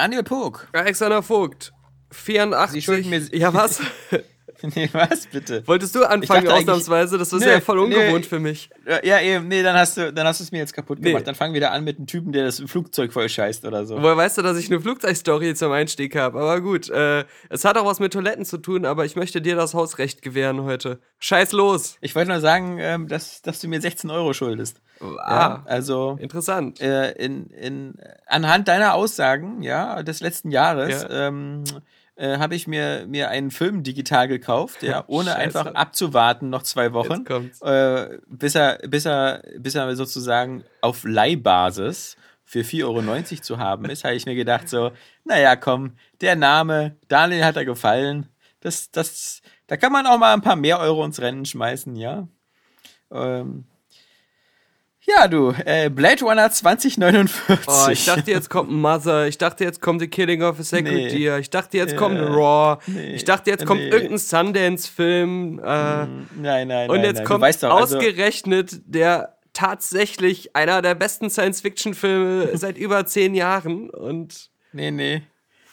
[0.00, 0.66] Daniel Pog.
[0.72, 1.74] Alexander Vogt,
[2.10, 2.72] 84.
[2.72, 3.80] Sie schulden mir- Ja, was?
[4.74, 5.62] Nee, was bitte?
[5.66, 7.16] Wolltest du anfangen ausnahmsweise?
[7.18, 8.28] Das ist Nö, ja voll ungewohnt nö.
[8.28, 8.70] für mich.
[9.02, 11.10] Ja, eben, nee, dann hast du, dann hast du es mir jetzt kaputt Nee.
[11.10, 11.26] gemacht.
[11.26, 14.00] Dann fangen wir da an mit einem Typen, der das Flugzeug voll scheißt oder so.
[14.00, 16.40] Woher weißt du, dass ich eine Flugzeugstory zum Einstieg habe?
[16.40, 19.56] Aber gut, äh, es hat auch was mit Toiletten zu tun, aber ich möchte dir
[19.56, 20.98] das Hausrecht gewähren heute.
[21.18, 21.96] Scheiß los.
[22.00, 24.80] Ich wollte nur sagen, ähm, dass, dass du mir 16 Euro schuldest.
[25.00, 26.78] Ja, Ah, also interessant.
[26.80, 27.94] äh, in, in,
[28.26, 31.28] anhand deiner Aussagen, ja, des letzten Jahres, Ja.
[31.28, 31.64] ähm,
[32.20, 36.92] äh, habe ich mir, mir einen Film digital gekauft, ja, ohne einfach abzuwarten noch zwei
[36.92, 37.24] Wochen,
[37.62, 43.86] äh, bis, er, bis, er, bis er sozusagen auf Leihbasis für 4,90 Euro zu haben
[43.86, 44.92] ist, habe ich mir gedacht so,
[45.24, 48.28] naja, komm, der Name, Daniel hat er gefallen,
[48.60, 52.28] das, das, da kann man auch mal ein paar mehr Euro ins Rennen schmeißen, ja.
[53.10, 53.64] Ähm,
[55.16, 57.58] ja, du, äh, Blade Runner 2049.
[57.66, 59.26] Oh, ich dachte, jetzt kommt Mother.
[59.26, 61.08] Ich dachte, jetzt kommt The Killing of a Sacred Nee.
[61.08, 61.38] Deer.
[61.38, 62.78] Ich dachte, jetzt kommt Äh, Raw.
[62.86, 63.88] nee, Ich dachte, jetzt kommt nee.
[63.88, 65.58] irgendein Sundance-Film.
[65.58, 67.24] Äh, Nein, nein, Und nein, jetzt nein.
[67.26, 73.90] kommt weißt doch, also, ausgerechnet der tatsächlich einer der besten Science-Fiction-Filme seit über zehn Jahren
[73.90, 75.22] und nee, nee.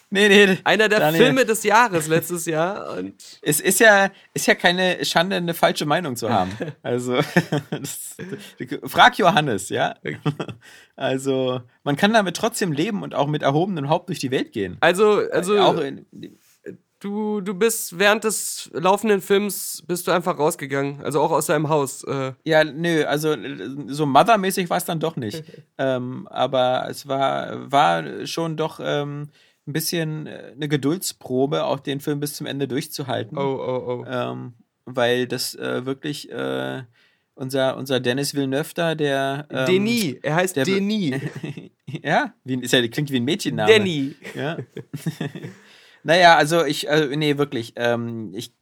[0.09, 0.57] Nee, nee.
[0.63, 2.97] einer der Daniel, Filme des Jahres letztes Jahr.
[2.97, 6.51] Und Es ist ja, ist ja keine Schande, eine falsche Meinung zu haben.
[6.81, 7.15] Also,
[7.71, 8.15] das,
[8.85, 9.95] frag Johannes, ja.
[10.95, 14.77] Also, man kann damit trotzdem leben und auch mit erhobenem Haupt durch die Welt gehen.
[14.79, 16.05] also, also auch in,
[16.99, 21.69] du, du bist während des laufenden Films bist du einfach rausgegangen, also auch aus deinem
[21.69, 22.03] Haus.
[22.03, 23.35] Äh, Ja, nö, also
[23.87, 25.43] so Mother-mäßig war es dann doch nicht.
[25.77, 29.29] ähm, aber es war, war schon doch ähm,
[29.67, 33.37] ein bisschen äh, eine Geduldsprobe, auch den Film bis zum Ende durchzuhalten.
[33.37, 34.05] oh, oh, oh.
[34.07, 34.53] Ähm,
[34.85, 36.83] weil das äh, wirklich äh,
[37.35, 39.47] unser, unser Dennis Villeneuve da, der.
[39.51, 41.21] Ähm, Denis, er heißt der- Denis.
[42.03, 43.71] ja, wie, ist ja, klingt wie ein Mädchenname.
[43.71, 44.15] Danny.
[44.33, 44.57] Ja.
[46.03, 47.73] naja, also ich, also, nee, wirklich.
[47.75, 48.53] Ähm, ich,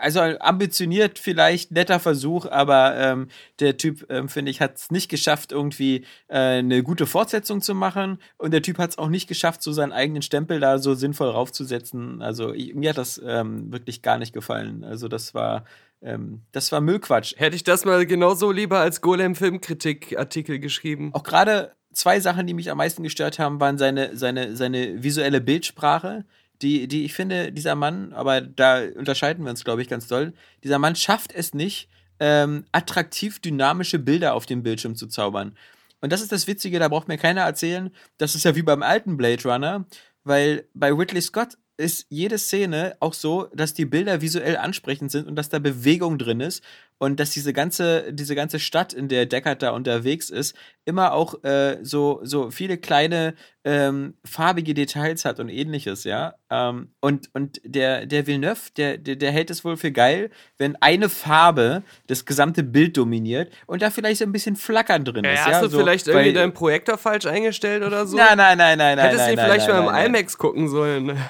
[0.00, 3.28] also ambitioniert vielleicht, netter Versuch, aber ähm,
[3.60, 7.74] der Typ, ähm, finde ich, hat es nicht geschafft, irgendwie äh, eine gute Fortsetzung zu
[7.74, 8.18] machen.
[8.36, 11.30] Und der Typ hat es auch nicht geschafft, so seinen eigenen Stempel da so sinnvoll
[11.30, 12.22] raufzusetzen.
[12.22, 14.84] Also ich, mir hat das ähm, wirklich gar nicht gefallen.
[14.84, 15.64] Also das war,
[16.02, 17.34] ähm, das war Müllquatsch.
[17.36, 21.10] Hätte ich das mal genauso lieber als Golem-Filmkritik-Artikel geschrieben.
[21.14, 25.40] auch gerade zwei Sachen, die mich am meisten gestört haben, waren seine, seine, seine visuelle
[25.40, 26.24] Bildsprache.
[26.62, 30.32] Die, die ich finde, dieser Mann, aber da unterscheiden wir uns, glaube ich, ganz doll.
[30.64, 31.88] Dieser Mann schafft es nicht,
[32.20, 35.56] ähm, attraktiv dynamische Bilder auf dem Bildschirm zu zaubern.
[36.00, 37.90] Und das ist das Witzige, da braucht mir keiner erzählen.
[38.18, 39.84] Das ist ja wie beim alten Blade Runner,
[40.24, 45.28] weil bei Ridley Scott ist jede Szene auch so, dass die Bilder visuell ansprechend sind
[45.28, 46.62] und dass da Bewegung drin ist
[46.98, 51.42] und dass diese ganze, diese ganze Stadt, in der Deckard da unterwegs ist, immer auch
[51.44, 53.34] äh, so, so viele kleine
[53.68, 56.34] ähm, farbige Details hat und ähnliches, ja.
[56.48, 60.74] Ähm, und, und der, der Villeneuve, der, der, der hält es wohl für geil, wenn
[60.76, 65.40] eine Farbe das gesamte Bild dominiert und da vielleicht so ein bisschen Flackern drin ist.
[65.44, 68.16] hast ja, du so, vielleicht irgendwie weil- deinen Projektor falsch eingestellt oder so?
[68.16, 69.06] Nein, nein, nein, nein, nein.
[69.10, 70.14] Hättest nein, du nein, vielleicht nein, mal im.
[70.14, 71.18] IMAX gucken sollen.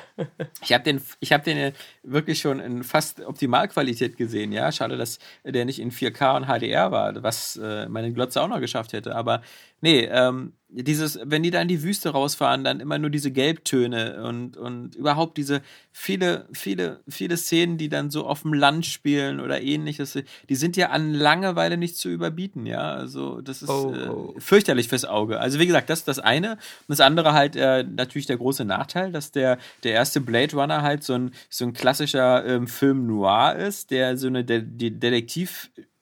[0.63, 1.73] Ich habe den, ich habe den äh,
[2.03, 4.51] wirklich schon in fast Optimalqualität gesehen.
[4.51, 8.49] Ja, schade, dass der nicht in 4K und HDR war, was äh, meine Glotze auch
[8.49, 9.15] noch geschafft hätte.
[9.15, 9.43] Aber
[9.81, 14.23] nee, ähm, dieses, wenn die da in die Wüste rausfahren, dann immer nur diese Gelbtöne
[14.25, 15.63] und, und überhaupt diese
[15.93, 20.19] viele, viele, viele Szenen, die dann so auf dem Land spielen oder ähnliches,
[20.49, 22.93] die sind ja an Langeweile nicht zu überbieten, ja.
[22.93, 24.35] Also das ist Oh, äh, oh.
[24.39, 25.41] fürchterlich fürs Auge.
[25.41, 26.53] Also wie gesagt, das ist das eine.
[26.53, 26.59] Und
[26.89, 31.03] das andere halt äh, natürlich der große Nachteil, dass der, der erste Blade Runner halt
[31.03, 34.91] so ein, so ein klassischer ähm, Film noir ist, der so eine De De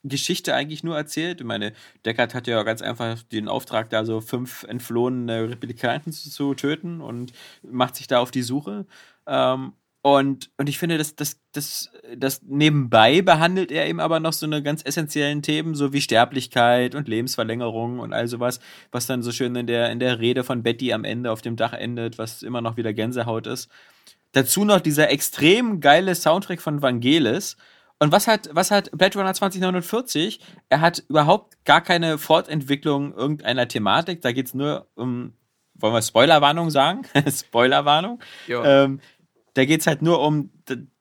[0.08, 1.40] Detektivgeschichte eigentlich nur erzählt.
[1.40, 1.72] Ich meine,
[2.04, 7.00] Deckard hat ja ganz einfach den Auftrag, da so fünf entflohene Replikanten zu, zu töten
[7.00, 7.32] und
[7.62, 8.86] macht sich da auf die Suche.
[9.26, 9.72] Ähm,
[10.02, 14.46] und, und ich finde, das, das, das, das nebenbei behandelt er eben aber noch so
[14.46, 18.60] eine ganz essentiellen Themen, so wie Sterblichkeit und Lebensverlängerung und all sowas,
[18.92, 21.56] was dann so schön in der, in der Rede von Betty am Ende auf dem
[21.56, 23.68] Dach endet, was immer noch wieder Gänsehaut ist.
[24.30, 27.56] Dazu noch dieser extrem geile Soundtrack von Vangelis.
[27.98, 30.40] Und was hat, was hat Blade Runner 2049?
[30.68, 34.20] Er hat überhaupt gar keine Fortentwicklung irgendeiner Thematik.
[34.20, 35.32] Da geht's nur um,
[35.74, 37.02] wollen wir Spoilerwarnung sagen?
[37.30, 38.20] Spoilerwarnung.
[38.64, 39.00] Ähm,
[39.56, 40.50] da geht's halt nur um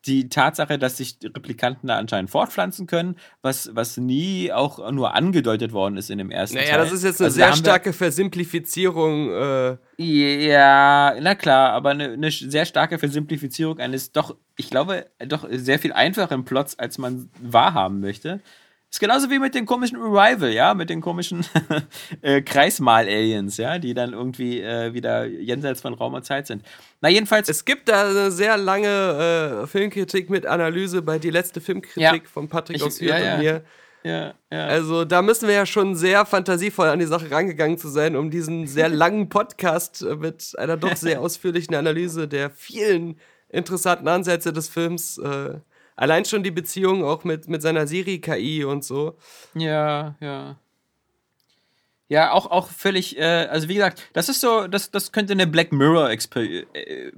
[0.06, 5.74] die Tatsache, dass sich Replikanten da anscheinend fortpflanzen können, was, was nie auch nur angedeutet
[5.74, 6.78] worden ist in dem ersten Naja, Teil.
[6.80, 9.30] das ist jetzt eine Also sehr starke Versimplifizierung.
[9.30, 15.46] Äh, Ja, na klar, aber eine, eine sehr starke Versimplifizierung eines doch, ich glaube, doch
[15.52, 18.40] sehr viel einfacheren Plots, als man wahrhaben möchte.
[18.95, 21.45] Ist genauso wie mit den komischen Revival, ja, mit den komischen
[22.21, 26.63] äh, Kreismal-Aliens, ja, die dann irgendwie äh, wieder jenseits von Raum und Zeit sind.
[27.01, 31.59] Na, jedenfalls, es gibt da eine sehr lange äh, Filmkritik mit Analyse bei die letzte
[31.59, 32.30] Filmkritik Ja.
[32.31, 33.33] von Patrick aus ja, ja.
[33.33, 33.63] und mir.
[34.06, 34.65] ja, ja.
[34.68, 38.31] Also da müssen wir ja schon sehr fantasievoll an die Sache rangegangen zu sein, um
[38.31, 43.19] diesen sehr langen Podcast äh, mit einer doch sehr ausführlichen Analyse der vielen
[43.50, 45.56] interessanten Ansätze des Films, äh,
[45.95, 49.18] allein schon die Beziehung auch mit, mit seiner Siri-KI und so.
[49.53, 50.57] Ja, ja.
[52.07, 55.47] Ja, auch, auch völlig, äh, also wie gesagt, das ist so, das, das könnte eine
[55.47, 57.12] Black Mirror Expe äh,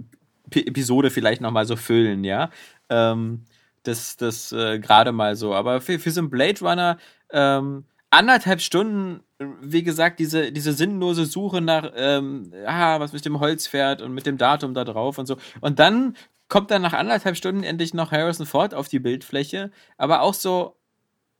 [1.10, 2.50] vielleicht nochmal so füllen, ja.
[2.90, 3.44] Ähm,
[3.84, 5.54] das, das äh, gerade mal so.
[5.54, 6.98] Aber für, für so einen Blade Runner,
[7.32, 9.22] ähm, anderthalb Stunden,
[9.62, 14.26] wie gesagt, diese, diese sinnlose Suche nach, ähm, ah, was mit dem Holzpferd und mit
[14.26, 15.38] dem Datum da drauf und so.
[15.60, 16.16] Und dann
[16.50, 20.78] kommt dann nach anderthalb Stunden endlich noch Harrison Ford auf die Bildfläche, aber auch so,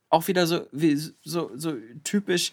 [0.10, 1.74] auch wieder so, wie, so, so
[2.04, 2.52] typisch,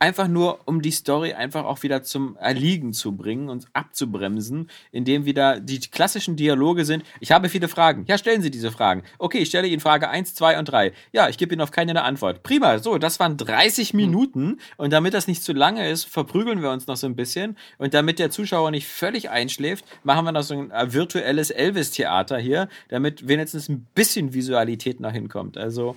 [0.00, 5.26] einfach nur, um die Story einfach auch wieder zum Erliegen zu bringen und abzubremsen, indem
[5.26, 7.04] wieder die klassischen Dialoge sind.
[7.20, 8.04] Ich habe viele Fragen.
[8.08, 9.02] Ja, stellen Sie diese Fragen.
[9.18, 10.92] Okay, ich stelle Ihnen Frage 1, 2 und 3.
[11.12, 12.42] Ja, ich gebe Ihnen auf keine eine Antwort.
[12.42, 16.70] Prima, so, das waren 30 Minuten und damit das nicht zu lange ist, verprügeln wir
[16.70, 20.42] uns noch so ein bisschen und damit der Zuschauer nicht völlig einschläft, machen wir noch
[20.42, 25.58] so ein äh, virtuelles Elvis-Theater hier, damit wenigstens ein bisschen Visualität noch hinkommt.
[25.58, 25.96] Also,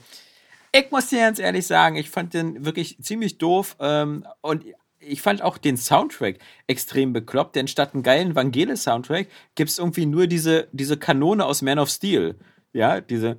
[0.74, 4.66] ich muss dir ganz ehrlich sagen, ich fand den wirklich ziemlich doof ähm, und
[5.00, 10.06] ich fand auch den Soundtrack extrem bekloppt, denn statt einen geilen Vangelis-Soundtrack gibt es irgendwie
[10.06, 12.36] nur diese, diese Kanone aus Man of Steel.
[12.72, 13.38] Ja, diese.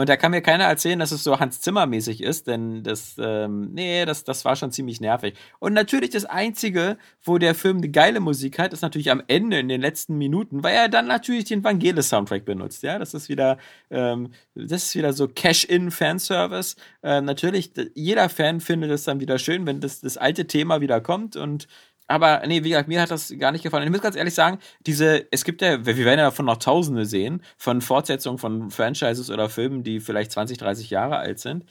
[0.00, 3.74] Und da kann mir keiner erzählen, dass es so Hans Zimmer-mäßig ist, denn das, ähm,
[3.74, 5.34] nee, das, das war schon ziemlich nervig.
[5.58, 9.58] Und natürlich das Einzige, wo der Film eine geile Musik hat, ist natürlich am Ende
[9.58, 12.82] in den letzten Minuten, weil er dann natürlich den Vangelis-Soundtrack benutzt.
[12.82, 13.58] Ja, das ist wieder,
[13.90, 16.76] ähm, das ist wieder so Cash-in-Fanservice.
[17.02, 21.02] Äh, natürlich, jeder Fan findet es dann wieder schön, wenn das, das alte Thema wieder
[21.02, 21.68] kommt und
[22.10, 23.84] aber nee, wie gesagt, mir hat das gar nicht gefallen.
[23.84, 27.06] Ich muss ganz ehrlich sagen, diese, es gibt ja, wir werden ja davon noch Tausende
[27.06, 31.64] sehen, von Fortsetzungen von Franchises oder Filmen, die vielleicht 20, 30 Jahre alt sind.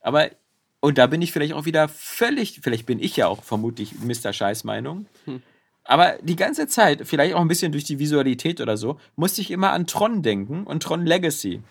[0.00, 0.30] Aber,
[0.80, 4.32] und da bin ich vielleicht auch wieder völlig, vielleicht bin ich ja auch vermutlich Mr.
[4.32, 5.04] Scheißmeinung.
[5.84, 9.50] Aber die ganze Zeit, vielleicht auch ein bisschen durch die Visualität oder so, musste ich
[9.50, 11.62] immer an Tron denken und Tron Legacy.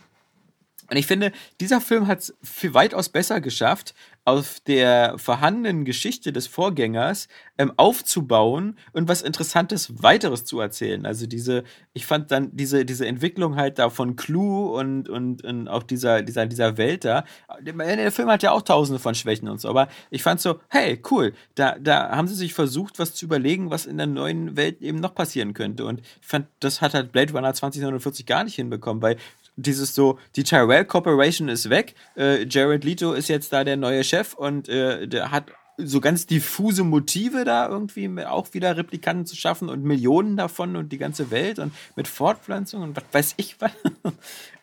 [0.88, 2.36] Und ich finde, dieser Film hat es
[2.74, 3.96] weitaus besser geschafft,
[4.26, 7.28] auf der vorhandenen Geschichte des Vorgängers
[7.58, 11.06] ähm, aufzubauen und was Interessantes weiteres zu erzählen.
[11.06, 15.68] Also diese, ich fand dann diese, diese Entwicklung halt da von Clue und, und, und
[15.68, 17.26] auch dieser, dieser, dieser Welt da.
[17.62, 21.02] Der Film hat ja auch tausende von Schwächen und so, aber ich fand so, hey,
[21.12, 24.82] cool, da, da haben sie sich versucht, was zu überlegen, was in der neuen Welt
[24.82, 25.86] eben noch passieren könnte.
[25.86, 29.18] Und ich fand, das hat halt Blade Runner 2049 gar nicht hinbekommen, weil
[29.56, 34.04] dieses so, die Tyrell Corporation ist weg, äh, Jared Leto ist jetzt da der neue
[34.04, 39.36] Chef und äh, der hat so ganz diffuse Motive da irgendwie auch wieder Replikanten zu
[39.36, 43.60] schaffen und Millionen davon und die ganze Welt und mit Fortpflanzung und was weiß ich
[43.60, 43.72] was.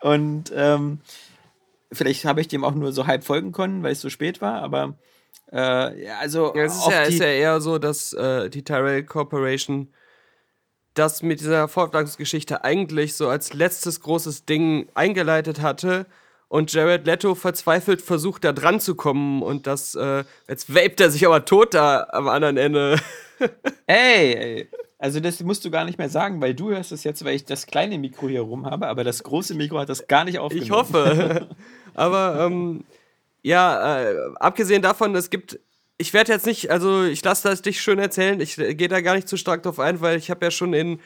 [0.01, 1.01] Und ähm,
[1.93, 4.63] vielleicht habe ich dem auch nur so halb folgen können, weil es so spät war,
[4.63, 4.95] aber
[5.53, 8.65] äh, ja, also Ja, es ist ja, die, ist ja eher so, dass äh, die
[8.65, 9.89] Tyrell Corporation
[10.95, 16.07] das mit dieser Fortpflanzungsgeschichte eigentlich so als letztes großes Ding eingeleitet hatte
[16.49, 21.11] und Jared Leto verzweifelt versucht, da dran zu kommen und das, äh, jetzt vapet er
[21.11, 23.01] sich aber tot da am anderen Ende.
[23.87, 24.69] Ey, ey,
[25.01, 27.47] also das musst du gar nicht mehr sagen, weil du hörst es jetzt, weil ich
[27.47, 30.67] das kleine Mikro hier rum habe, aber das große Mikro hat das gar nicht aufgenommen.
[30.67, 31.49] Ich hoffe.
[31.95, 32.85] Aber ähm,
[33.43, 35.59] ja, äh, abgesehen davon, es gibt.
[36.01, 38.41] Ich werde jetzt nicht, also ich lasse das dich schön erzählen.
[38.41, 40.73] Ich äh, gehe da gar nicht zu stark drauf ein, weil ich habe ja schon
[40.73, 40.99] in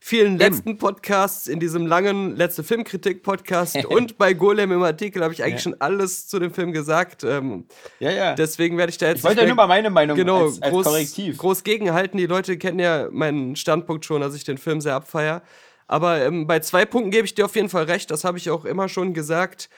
[0.00, 5.42] vielen letzten Podcasts, in diesem langen letzte Filmkritik-Podcast und bei Golem im Artikel habe ich
[5.44, 5.70] eigentlich Ja.
[5.70, 7.22] schon alles zu dem Film gesagt.
[7.22, 7.66] Ähm,
[8.00, 8.34] Ja, ja.
[8.34, 10.72] deswegen werde ich da jetzt ich wollte ja nur mal meine Meinung genau, als, als
[10.72, 11.38] groß, Korrektiv.
[11.38, 12.16] groß gegenhalten.
[12.18, 15.42] Die Leute kennen ja meinen Standpunkt schon, dass ich den Film sehr abfeier.
[15.86, 18.10] Aber ähm, bei zwei Punkten gebe ich dir auf jeden Fall recht.
[18.10, 19.68] Das habe ich auch immer schon gesagt.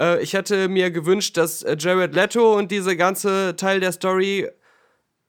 [0.00, 4.48] Äh, ich hätte mir gewünscht, dass äh, Jared Leto und diese ganze Teil der Story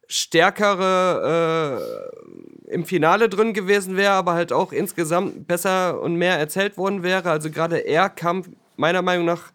[0.08, 1.82] stärkere
[2.68, 7.04] äh, im Finale drin gewesen wäre, aber halt auch insgesamt besser und mehr erzählt worden
[7.04, 7.30] wäre.
[7.30, 8.44] Also gerade er kam
[8.76, 9.52] meiner Meinung nach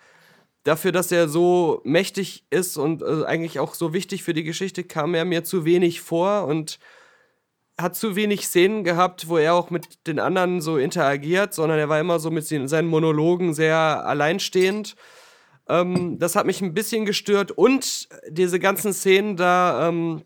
[0.64, 4.84] dafür, dass er so mächtig ist und äh, eigentlich auch so wichtig für die Geschichte,
[4.84, 6.78] kam er mir zu wenig vor und
[7.78, 11.88] hat zu wenig Szenen gehabt, wo er auch mit den anderen so interagiert, sondern er
[11.88, 14.96] war immer so mit seinen Monologen sehr alleinstehend.
[15.68, 20.22] Ähm, das hat mich ein bisschen gestört und diese ganzen Szenen da ähm,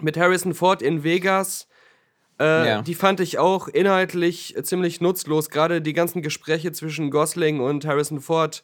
[0.00, 1.68] mit Harrison Ford in Vegas,
[2.40, 2.82] äh, ja.
[2.82, 5.50] die fand ich auch inhaltlich ziemlich nutzlos.
[5.50, 8.62] Gerade die ganzen Gespräche zwischen Gosling und Harrison Ford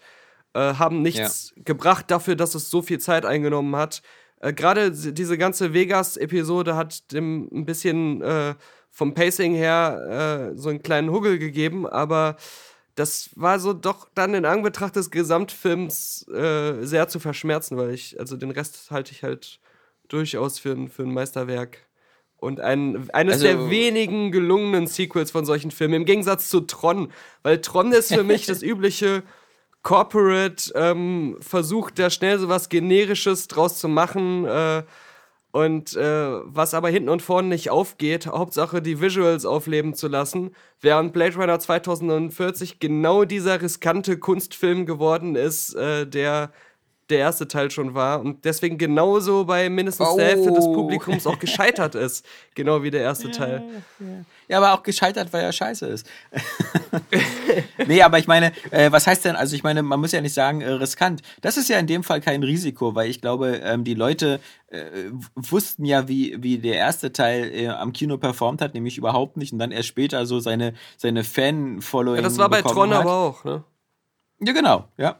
[0.54, 1.62] äh, haben nichts ja.
[1.64, 4.02] gebracht dafür, dass es so viel Zeit eingenommen hat.
[4.44, 8.54] Äh, Gerade diese ganze Vegas-Episode hat dem ein bisschen äh,
[8.90, 12.36] vom Pacing her äh, so einen kleinen Huggel gegeben, aber
[12.94, 18.20] das war so doch dann in Anbetracht des Gesamtfilms äh, sehr zu verschmerzen, weil ich,
[18.20, 19.58] also den Rest halte ich halt
[20.06, 21.78] durchaus für ein, für ein Meisterwerk.
[22.36, 27.10] Und ein, eines also, der wenigen gelungenen Sequels von solchen Filmen, im Gegensatz zu Tron,
[27.42, 29.22] weil Tron ist für mich das übliche
[29.84, 34.82] Corporate ähm, versucht da schnell so was Generisches draus zu machen äh,
[35.52, 38.26] und äh, was aber hinten und vorne nicht aufgeht.
[38.26, 40.50] Hauptsache die Visuals aufleben zu lassen,
[40.80, 46.50] während Blade Runner 2040 genau dieser riskante Kunstfilm geworden ist, äh, der
[47.10, 50.16] der erste Teil schon war und deswegen genauso bei mindestens oh.
[50.16, 52.24] der Hälfte des Publikums auch gescheitert ist,
[52.54, 53.62] genau wie der erste Teil.
[54.00, 54.24] Ja, ja.
[54.48, 56.06] Ja, aber auch gescheitert, weil er scheiße ist.
[57.86, 60.34] nee, aber ich meine, äh, was heißt denn, also ich meine, man muss ja nicht
[60.34, 61.22] sagen, äh, riskant.
[61.40, 65.10] Das ist ja in dem Fall kein Risiko, weil ich glaube, ähm, die Leute äh,
[65.34, 69.52] wussten ja, wie, wie der erste Teil äh, am Kino performt hat, nämlich überhaupt nicht
[69.52, 72.16] und dann erst später so seine, seine Fan-Following.
[72.16, 73.02] Ja, das war bei Tron hat.
[73.02, 73.64] aber auch, ne?
[74.40, 75.16] Ja, genau, ja.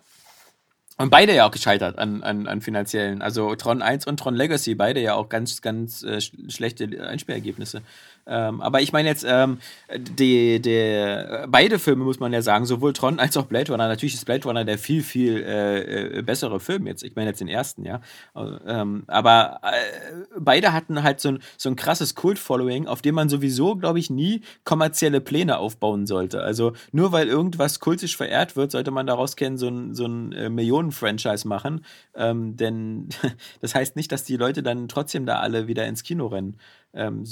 [0.97, 3.21] Und beide ja auch gescheitert an, an, an finanziellen.
[3.21, 7.83] Also Tron 1 und Tron Legacy, beide ja auch ganz, ganz äh, schlechte Einspielergebnisse.
[8.27, 9.59] Ähm, aber ich meine jetzt, ähm,
[9.97, 13.89] die, die, beide Filme muss man ja sagen, sowohl Tron als auch Blade Runner.
[13.89, 17.03] Natürlich ist Blade Runner der viel, viel äh, äh bessere Film jetzt.
[17.03, 18.01] Ich meine jetzt den ersten, ja.
[18.35, 23.29] Ähm, aber äh, beide hatten halt so ein, so ein krasses Kult-Following, auf dem man
[23.29, 26.43] sowieso, glaube ich, nie kommerzielle Pläne aufbauen sollte.
[26.43, 30.33] Also nur weil irgendwas kultisch verehrt wird, sollte man daraus kennen, so ein, so ein
[30.33, 31.85] äh, Millionen-Franchise machen.
[32.15, 33.09] Ähm, denn
[33.61, 36.57] das heißt nicht, dass die Leute dann trotzdem da alle wieder ins Kino rennen.
[36.95, 37.25] Ähm,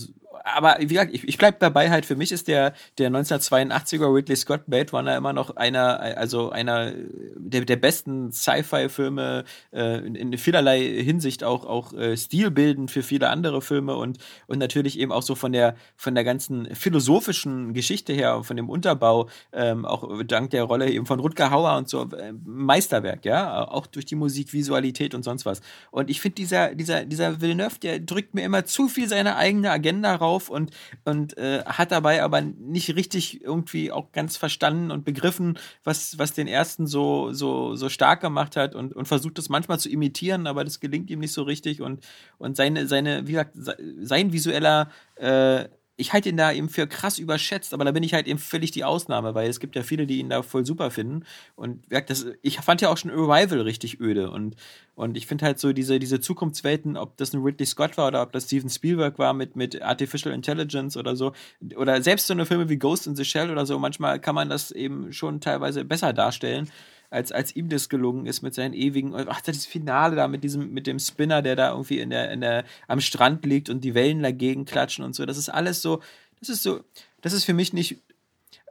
[0.45, 4.37] aber wie gesagt, ich, ich bleibe dabei halt, für mich ist der, der 1982er Ridley
[4.37, 6.93] Scott Blade Runner immer noch einer, also einer
[7.37, 13.29] der, der besten Sci-Fi-Filme äh, in, in, vielerlei Hinsicht auch, auch äh, stilbildend für viele
[13.29, 18.13] andere Filme und, und natürlich eben auch so von der, von der ganzen philosophischen Geschichte
[18.13, 22.09] her, von dem Unterbau, ähm, auch dank der Rolle eben von Rutger Hauer und so,
[22.11, 25.61] äh, Meisterwerk, ja, auch durch die Musik, Visualität und sonst was.
[25.91, 29.71] Und ich finde, dieser, dieser, dieser Villeneuve, der drückt mir immer zu viel seine eigene
[29.71, 30.71] Agenda rauf und,
[31.05, 36.33] und äh, hat dabei aber nicht richtig irgendwie auch ganz verstanden und begriffen, was, was
[36.33, 40.47] den ersten so, so, so stark gemacht hat und, und versucht das manchmal zu imitieren,
[40.47, 42.05] aber das gelingt ihm nicht so richtig und,
[42.39, 43.57] und seine, seine, wie gesagt,
[44.01, 48.15] sein visueller äh, ich halte ihn da eben für krass überschätzt, aber da bin ich
[48.15, 50.91] halt eben völlig die Ausnahme, weil es gibt ja viele, die ihn da voll super
[50.91, 51.25] finden.
[51.55, 54.31] Und das, ich fand ja auch schon Arrival richtig öde.
[54.31, 54.57] Und,
[54.95, 58.23] und ich finde halt so diese, diese Zukunftswelten, ob das ein Ridley Scott war oder
[58.23, 61.33] ob das Steven Spielberg war mit, mit Artificial Intelligence oder so,
[61.77, 64.49] oder selbst so eine Filme wie Ghost in the Shell oder so, manchmal kann man
[64.49, 66.71] das eben schon teilweise besser darstellen
[67.13, 70.73] als, als ihm das gelungen ist mit seinen ewigen, ach, das Finale da mit diesem,
[70.73, 73.95] mit dem Spinner, der da irgendwie in der, in der, am Strand liegt und die
[73.95, 75.27] Wellen dagegen klatschen und so.
[75.27, 76.01] Das ist alles so,
[76.41, 76.81] das ist so,
[77.21, 77.99] das ist für mich nicht,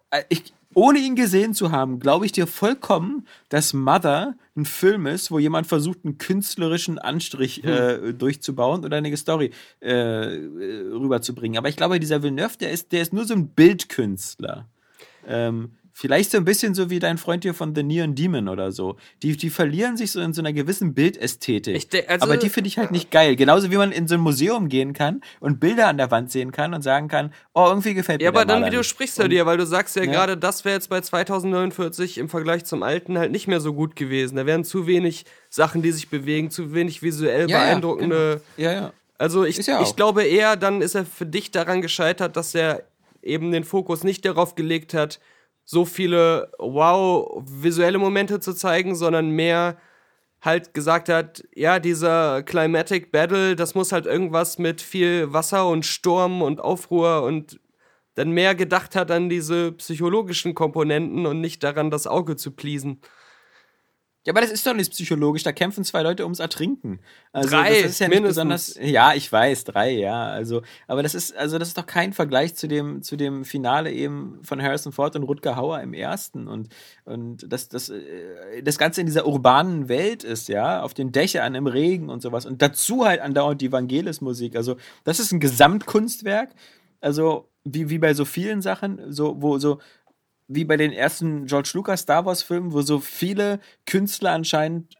[0.09, 5.05] äh, ich, ohne ihn gesehen zu haben, glaube ich dir vollkommen, dass Mother ein Film
[5.05, 7.69] ist, wo jemand versucht, einen künstlerischen Anstrich hm.
[7.69, 11.57] äh, durchzubauen oder eine Story äh, rüberzubringen.
[11.57, 14.67] Aber ich glaube, dieser Villeneuve, der ist, der ist nur so ein Bildkünstler.
[15.27, 18.71] Ähm, Vielleicht so ein bisschen so wie dein Freund hier von The Neon Demon oder
[18.71, 18.97] so.
[19.23, 21.87] Die, die verlieren sich so in so einer gewissen Bildästhetik.
[22.07, 23.35] Also, aber die finde ich halt nicht geil.
[23.35, 26.51] Genauso wie man in so ein Museum gehen kann und Bilder an der Wand sehen
[26.51, 29.27] kann und sagen kann, oh, irgendwie gefällt mir Ja, aber dann, wie du sprichst ja
[29.27, 30.11] dir, weil du sagst ja, ja.
[30.11, 33.95] gerade, das wäre jetzt bei 2049 im Vergleich zum alten halt nicht mehr so gut
[33.95, 34.35] gewesen.
[34.35, 38.41] Da wären zu wenig Sachen, die sich bewegen, zu wenig visuell ja, beeindruckende.
[38.57, 38.71] Ja, genau.
[38.71, 38.93] ja, ja.
[39.17, 42.83] Also ich, ja ich glaube eher, dann ist er für dich daran gescheitert, dass er
[43.21, 45.19] eben den Fokus nicht darauf gelegt hat,
[45.65, 49.77] so viele wow visuelle Momente zu zeigen, sondern mehr
[50.41, 55.85] halt gesagt hat, ja, dieser Climatic Battle, das muss halt irgendwas mit viel Wasser und
[55.85, 57.59] Sturm und Aufruhr und
[58.15, 63.01] dann mehr gedacht hat an diese psychologischen Komponenten und nicht daran, das Auge zu pleasen.
[64.23, 65.41] Ja, aber das ist doch nicht psychologisch.
[65.41, 66.99] Da kämpfen zwei Leute ums Ertrinken.
[67.33, 68.35] Also Drei, das ist ja nicht mindestens.
[68.35, 68.79] besonders.
[68.79, 70.25] Ja, ich weiß, drei, ja.
[70.25, 73.91] Also, aber das ist, also das ist doch kein Vergleich zu dem, zu dem Finale
[73.91, 76.47] eben von Harrison Ford und Rutger Hauer im ersten.
[76.47, 76.69] Und,
[77.03, 81.55] und das, das, äh, das Ganze in dieser urbanen Welt ist, ja, auf den Dächern
[81.55, 82.45] im Regen und sowas.
[82.45, 84.55] Und dazu halt andauernd die Vangelis-Musik.
[84.55, 86.51] Also, das ist ein Gesamtkunstwerk.
[86.99, 89.79] Also, wie, wie bei so vielen Sachen, so, wo so,
[90.53, 94.95] wie bei den ersten George Lucas Star Wars Filmen, wo so viele Künstler anscheinend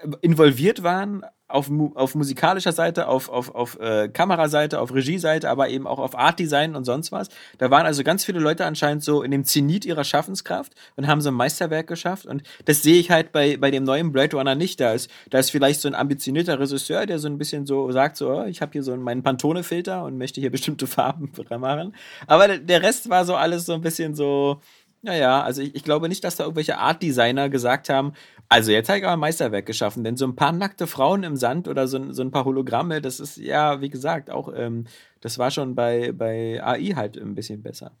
[0.00, 5.68] äh, involviert waren auf, auf musikalischer Seite, auf, auf, auf äh, Kameraseite, auf Regieseite, aber
[5.68, 7.28] eben auch auf Art Design und sonst was.
[7.58, 11.20] Da waren also ganz viele Leute anscheinend so in dem Zenit ihrer Schaffenskraft und haben
[11.20, 12.26] so ein Meisterwerk geschafft.
[12.26, 14.80] Und das sehe ich halt bei, bei dem neuen Blade Runner nicht.
[14.80, 18.16] Da ist, da ist vielleicht so ein ambitionierter Regisseur, der so ein bisschen so sagt,
[18.16, 21.94] so, oh, ich habe hier so meinen Pantone-Filter und möchte hier bestimmte Farben machen.
[22.26, 24.60] Aber der Rest war so alles so ein bisschen so,
[25.06, 28.12] naja, also ich, ich glaube nicht, dass da irgendwelche Art-Designer gesagt haben,
[28.48, 31.36] also jetzt habe ich aber ein Meisterwerk geschaffen, denn so ein paar nackte Frauen im
[31.36, 34.84] Sand oder so, ein- so ein paar Hologramme, das ist ja, wie gesagt, auch, ähm,
[35.20, 37.92] das war schon bei, bei AI halt ein bisschen besser.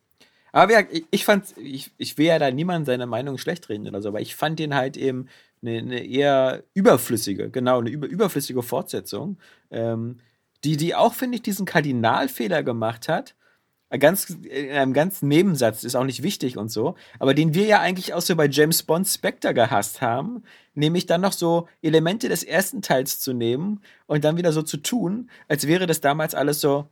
[0.52, 3.86] Aber gesagt, ich, ich fand, ich, ich will ja da niemand seine Meinung schlecht reden
[3.88, 5.28] oder so, aber ich fand den halt eben
[5.62, 9.38] eine, eine eher überflüssige, genau, eine über, überflüssige Fortsetzung,
[9.70, 10.18] ähm,
[10.64, 13.34] die, die auch, finde ich, diesen Kardinalfehler gemacht hat,
[13.90, 17.80] ganz in einem ganz Nebensatz ist auch nicht wichtig und so, aber den wir ja
[17.80, 20.42] eigentlich auch so bei James Bond Spectre gehasst haben,
[20.74, 24.78] nämlich dann noch so Elemente des ersten Teils zu nehmen und dann wieder so zu
[24.78, 26.88] tun, als wäre das damals alles so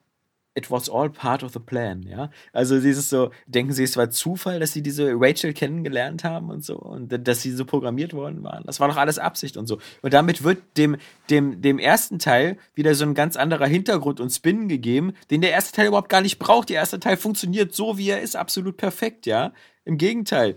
[0.57, 2.31] It was all part of the plan, ja.
[2.53, 6.65] Also dieses so, denken Sie, es war Zufall, dass Sie diese Rachel kennengelernt haben und
[6.65, 8.63] so und dass sie so programmiert worden waren.
[8.65, 9.79] Das war doch alles Absicht und so.
[10.03, 10.97] Und damit wird dem,
[11.29, 15.51] dem, dem ersten Teil wieder so ein ganz anderer Hintergrund und Spin gegeben, den der
[15.51, 16.69] erste Teil überhaupt gar nicht braucht.
[16.69, 19.53] Der erste Teil funktioniert so, wie er ist, absolut perfekt, ja.
[19.85, 20.57] Im Gegenteil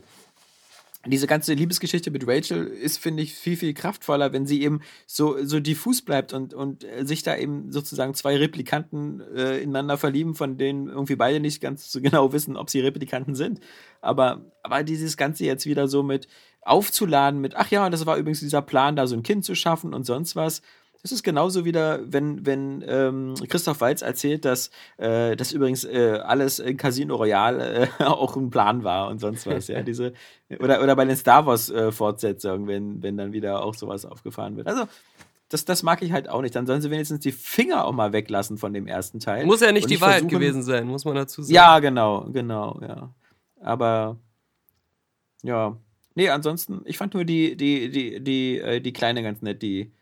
[1.11, 5.43] diese ganze Liebesgeschichte mit Rachel ist, finde ich, viel, viel kraftvoller, wenn sie eben so,
[5.43, 10.35] so diffus bleibt und, und äh, sich da eben sozusagen zwei Replikanten äh, ineinander verlieben,
[10.35, 13.59] von denen irgendwie beide nicht ganz so genau wissen, ob sie Replikanten sind.
[14.01, 16.27] Aber, aber dieses Ganze jetzt wieder so mit
[16.61, 19.93] aufzuladen, mit, ach ja, das war übrigens dieser Plan, da so ein Kind zu schaffen
[19.93, 20.61] und sonst was.
[21.07, 26.19] Das ist genauso wieder, wenn, wenn ähm, Christoph Walz erzählt, dass äh, das übrigens äh,
[26.21, 29.84] alles in Casino Royale äh, auch ein Plan war und sonst was, ja.
[29.84, 30.12] Diese,
[30.60, 34.58] oder, oder bei den Star Wars äh, Fortsetzungen, wenn, wenn dann wieder auch sowas aufgefahren
[34.58, 34.67] wird.
[34.67, 34.84] Also,
[35.47, 36.53] das, das mag ich halt auch nicht.
[36.58, 39.45] Dann sollen sie wenigstens die Finger auch mal weglassen von dem ersten Teil.
[39.45, 41.53] Muss ja nicht Und die Wahrheit gewesen sein, muss man dazu sagen.
[41.53, 43.13] Ja, genau, genau, ja.
[43.62, 44.17] Aber
[45.41, 45.77] ja.
[46.15, 49.93] Nee, ansonsten, ich fand nur die, die, die, die, äh, die Kleine ganz nett, die,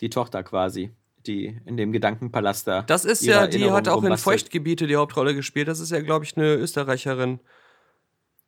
[0.00, 0.90] die Tochter quasi,
[1.26, 2.82] die in dem Gedankenpalast da.
[2.82, 4.40] Das ist ja, die Erinnerungen hat auch in rumbastelt.
[4.40, 5.68] Feuchtgebiete die Hauptrolle gespielt.
[5.68, 7.40] Das ist ja, glaube ich, eine Österreicherin.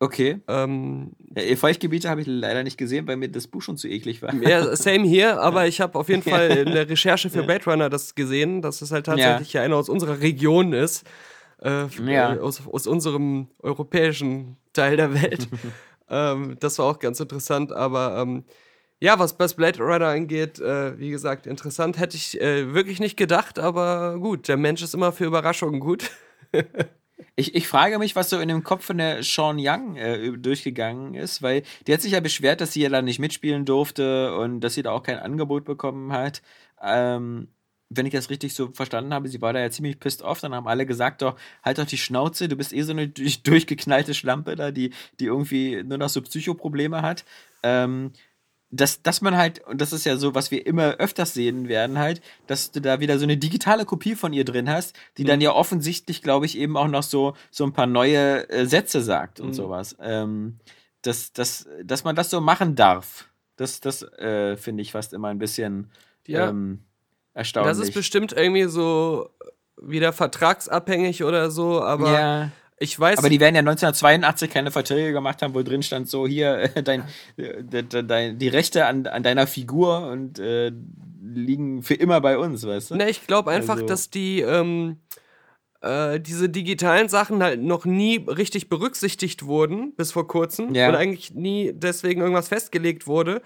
[0.03, 0.41] Okay.
[0.49, 4.23] Ähm, Ja, Feuchtgebiete habe ich leider nicht gesehen, weil mir das Buch schon zu eklig
[4.23, 4.35] war.
[4.35, 7.91] ja, same hier, aber ich habe auf jeden Fall in der Recherche für Blade Runner
[7.91, 9.63] das gesehen, dass es halt tatsächlich ja.
[9.63, 11.05] einer aus unserer Region ist.
[11.63, 12.35] Äh, Ja.
[12.35, 15.49] äh, aus, aus unserem europäischen Teil der Welt.
[16.09, 18.45] ähm, das war auch ganz interessant, aber ähm,
[19.01, 23.17] ja, was, was Blade Runner angeht, äh, wie gesagt, interessant hätte ich äh, wirklich nicht
[23.17, 26.11] gedacht, aber gut, der Mensch ist immer für Überraschungen gut.
[27.37, 31.15] Ich, ich frage mich, was so in dem Kopf von der Sean Young äh, durchgegangen
[31.15, 34.61] ist, weil die hat sich ja beschwert, dass sie ja da nicht mitspielen durfte und
[34.61, 36.43] dass sie da auch kein Angebot bekommen hat.
[36.83, 37.49] Ähm,
[37.89, 40.55] wenn ich das richtig so verstanden habe, sie war da ja ziemlich pissed off, dann
[40.55, 44.15] haben alle gesagt, doch, halt doch die Schnauze, du bist eh so eine durch, durchgeknallte
[44.15, 47.25] Schlampe da, die, die irgendwie nur noch so Psychoprobleme hat.
[47.63, 48.13] Ähm,
[48.71, 51.99] dass, dass man halt, und das ist ja so, was wir immer öfters sehen werden,
[51.99, 55.41] halt, dass du da wieder so eine digitale Kopie von ihr drin hast, die dann
[55.41, 59.41] ja offensichtlich, glaube ich, eben auch noch so, so ein paar neue äh, Sätze sagt
[59.41, 59.55] und Mhm.
[59.55, 59.97] sowas.
[60.01, 60.59] Ähm,
[61.03, 63.27] dass, dass, dass man das so machen darf.
[63.57, 65.91] Das, das äh, finde ich fast immer ein bisschen
[66.27, 66.49] Ja.
[66.51, 66.81] ähm,
[67.35, 67.77] erstaunlich.
[67.77, 69.31] Das ist bestimmt irgendwie so
[69.83, 72.51] wieder vertragsabhängig oder so, aber ja.
[72.81, 73.19] Ich weiß.
[73.19, 76.83] Aber die werden ja 1982 keine Verträge gemacht haben, wo drin stand, so hier, äh,
[76.83, 77.03] dein,
[77.37, 80.73] äh, de- de- dein, die Rechte an, an deiner Figur und äh,
[81.23, 82.97] liegen für immer bei uns, weißt du?
[82.97, 84.97] Ne, ich glaube einfach, Also- dass die ähm,
[85.83, 90.75] äh, diese digitalen Sachen halt noch nie richtig berücksichtigt wurden, bis vor kurzem.
[90.75, 90.89] Ja.
[90.89, 93.43] Und eigentlich nie deswegen irgendwas festgelegt wurde.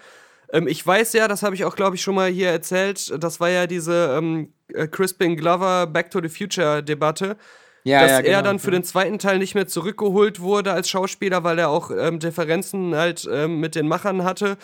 [0.51, 3.39] Ähm, ich weiß ja, das habe ich auch, glaube ich, schon mal hier erzählt, das
[3.39, 7.37] war ja diese ähm, äh, Crispin Glover Back to the Future Debatte.
[7.85, 8.41] Ja, dass ja, er genau.
[8.41, 12.19] dann für den zweiten Teil nicht mehr zurückgeholt wurde als Schauspieler, weil er auch ähm,
[12.19, 14.57] Differenzen halt ähm, mit den Machern hatte.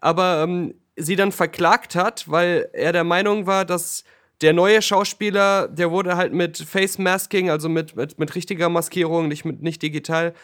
[0.00, 4.02] Aber ähm, sie dann verklagt hat, weil er der Meinung war, dass
[4.40, 9.28] der neue Schauspieler, der wurde halt mit Face Masking, also mit, mit, mit richtiger Maskierung,
[9.28, 10.34] nicht, mit, nicht digital,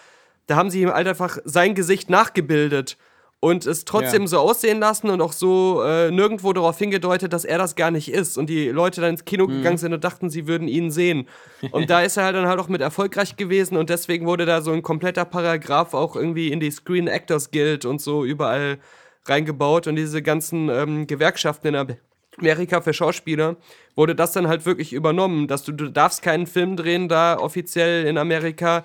[0.46, 2.96] da haben sie ihm halt einfach sein Gesicht nachgebildet.
[3.42, 4.28] Und es trotzdem Ja.
[4.28, 8.12] so aussehen lassen und auch so äh, nirgendwo darauf hingedeutet, dass er das gar nicht
[8.12, 8.36] ist.
[8.36, 9.52] Und die Leute dann ins Kino Mhm.
[9.58, 11.26] gegangen sind und dachten, sie würden ihn sehen.
[11.70, 14.60] Und da ist er halt dann halt auch mit erfolgreich gewesen und deswegen wurde da
[14.60, 18.78] so ein kompletter Paragraph auch irgendwie in die Screen Actors Guild und so überall
[19.24, 21.96] reingebaut und diese ganzen ähm, Gewerkschaften in Am-
[22.38, 23.56] Amerika für Schauspieler
[23.96, 28.06] wurde das dann halt wirklich übernommen, dass du, du darfst keinen Film drehen da offiziell
[28.06, 28.84] in Amerika,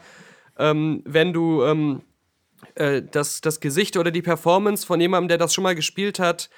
[0.57, 2.01] ähm, wenn du ähm,
[2.75, 6.49] äh, das, das Gesicht oder die Performance von jemandem, der das schon mal gespielt hat,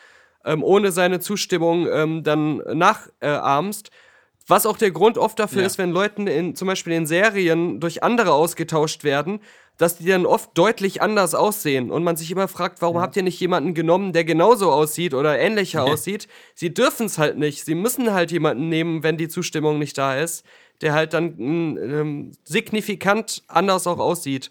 [0.46, 3.92] ähm, ohne seine Zustimmung ähm, dann nachahmst.
[4.50, 5.68] Was auch der Grund oft dafür Ja.
[5.68, 9.42] ist, wenn Leuten in, zum Beispiel in Serien durch andere ausgetauscht werden,
[9.78, 13.24] dass die dann oft deutlich anders aussehen und man sich immer fragt, warum habt ihr
[13.24, 16.28] nicht jemanden genommen, der genauso aussieht oder ähnlicher aussieht?
[16.56, 17.66] Sie dürfen es halt nicht.
[17.66, 20.46] Sie müssen halt jemanden nehmen, wenn die Zustimmung nicht da ist,
[20.82, 24.50] der halt dann mm, ähm, signifikant anders auch aussieht.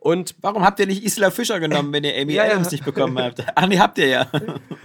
[0.00, 2.52] Und Warum habt ihr nicht Isla Fischer genommen, wenn ihr Amy Ja, ja.
[2.52, 3.44] Adams nicht bekommen habt?
[3.54, 4.26] Ach nee, habt ihr ja.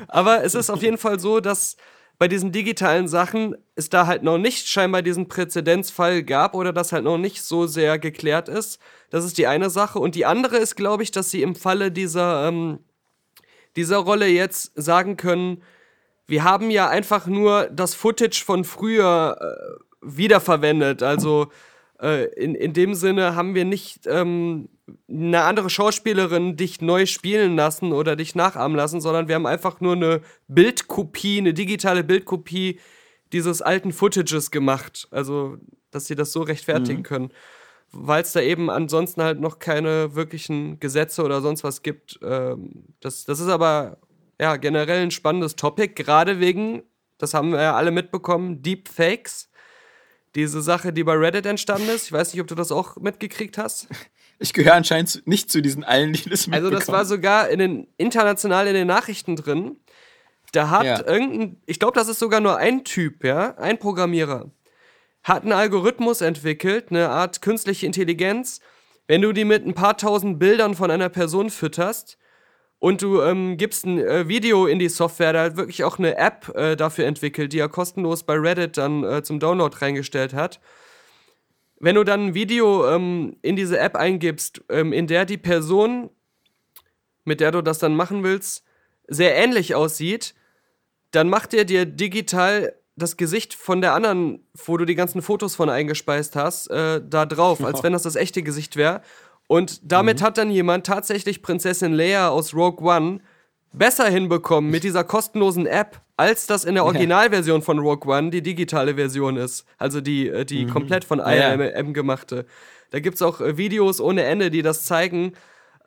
[0.09, 1.77] Aber es ist auf jeden Fall so, dass
[2.17, 6.91] bei diesen digitalen Sachen es da halt noch nicht scheinbar diesen Präzedenzfall gab oder das
[6.91, 8.79] halt noch nicht so sehr geklärt ist.
[9.09, 9.99] Das ist die eine Sache.
[9.99, 12.79] Und die andere ist, glaube ich, dass sie im Falle dieser, ähm,
[13.75, 15.61] dieser Rolle jetzt sagen können,
[16.27, 21.03] wir haben ja einfach nur das Footage von früher äh, wiederverwendet.
[21.03, 21.47] Also
[22.01, 24.69] äh, in, in dem Sinne haben wir nicht ähm,
[25.09, 29.81] eine andere Schauspielerin dich neu spielen lassen oder dich nachahmen lassen, sondern wir haben einfach
[29.81, 32.79] nur eine Bildkopie, eine digitale Bildkopie
[33.33, 35.07] dieses alten Footages gemacht.
[35.11, 35.57] Also,
[35.91, 37.31] dass sie das so rechtfertigen können.
[37.91, 42.19] Weil es da eben ansonsten halt noch keine wirklichen Gesetze oder sonst was gibt.
[42.21, 43.97] Ähm, das, das ist aber
[44.39, 46.83] ja generell ein spannendes Topic, gerade wegen,
[47.17, 49.49] das haben wir ja alle mitbekommen, Deepfakes.
[50.35, 52.07] Diese Sache, die bei Reddit entstanden ist.
[52.07, 53.87] Ich weiß nicht, ob du das auch mitgekriegt hast.
[54.39, 57.05] Ich gehöre anscheinend nicht zu diesen allen, die das Also das war mitbekommen.
[57.05, 59.77] sogar in den, international in den Nachrichten drin.
[60.51, 61.05] Da hat Ja.
[61.07, 64.51] irgendein, ich glaube, das ist sogar nur ein Typ, ja, ein Programmierer,
[65.23, 68.59] hat einen Algorithmus entwickelt, eine Art künstliche Intelligenz.
[69.07, 72.17] Wenn du die mit ein paar tausend Bildern von einer Person fütterst
[72.79, 76.17] und du ähm, gibst ein äh, Video in die Software, da hat wirklich auch eine
[76.17, 80.59] App äh, dafür entwickelt, die er kostenlos bei Reddit dann äh, zum Download reingestellt hat.
[81.85, 86.09] Wenn du dann ein Video ähm, in diese App eingibst, ähm, in der die Person,
[87.25, 88.63] mit der du das dann machen willst,
[89.07, 90.33] sehr ähnlich aussieht,
[91.11, 95.55] dann macht er dir digital das Gesicht von der anderen, wo du die ganzen Fotos
[95.55, 99.03] von eingespeist hast, äh, da drauf, als wenn das das echte Gesicht wäre.
[99.45, 103.19] Und damit hat dann jemand tatsächlich Prinzessin Leia aus Rogue One
[103.77, 108.41] besser hinbekommen mit dieser kostenlosen App, als das in der Originalversion von Rogue One die
[108.41, 109.65] digitale Version ist.
[109.77, 111.53] Also die, äh, die komplett von Ja.
[111.53, 112.45] ILM gemachte.
[112.91, 115.33] Da gibt es auch äh, Videos ohne Ende, die das zeigen.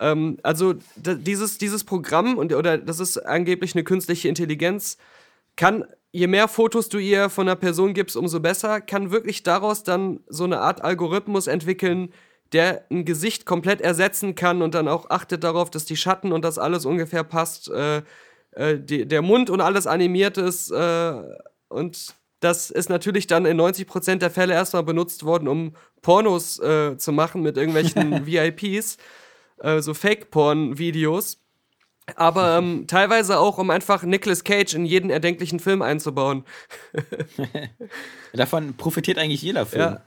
[0.01, 4.99] Ähm, also dieses, dieses Programm, und, oder das ist angeblich eine künstliche Intelligenz,
[5.57, 9.83] kann, je mehr Fotos du ihr von einer Person gibst, umso besser, kann wirklich daraus
[9.83, 12.13] dann so eine Art Algorithmus entwickeln,
[12.53, 16.45] der ein Gesicht komplett ersetzen kann und dann auch achtet darauf, dass die Schatten und
[16.45, 18.03] das alles ungefähr passt, äh,
[18.53, 20.71] äh, die, der Mund und alles animiert ist.
[20.71, 21.15] Äh,
[21.69, 26.97] und das ist natürlich dann in 90% der Fälle erstmal benutzt worden, um Pornos äh,
[26.97, 28.97] zu machen mit irgendwelchen VIPs,
[29.59, 31.39] äh, so Fake-Porn-Videos.
[32.17, 36.45] Aber ähm, teilweise auch, um einfach Nicolas Cage in jeden erdenklichen Film einzubauen.
[38.33, 39.83] Davon profitiert eigentlich jeder Film.
[39.83, 40.03] Ja.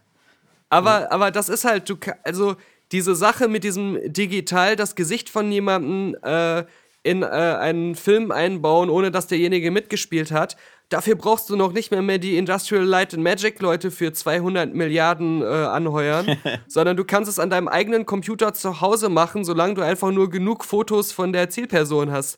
[0.71, 2.55] Aber, aber das ist halt, du also
[2.91, 6.63] diese Sache mit diesem digital das Gesicht von jemandem äh,
[7.03, 10.55] in äh, einen Film einbauen, ohne dass derjenige mitgespielt hat,
[10.89, 14.73] dafür brauchst du noch nicht mehr, mehr die Industrial Light and Magic Leute für 200
[14.73, 19.73] Milliarden äh, anheuern, sondern du kannst es an deinem eigenen Computer zu Hause machen, solange
[19.73, 22.37] du einfach nur genug Fotos von der Zielperson hast.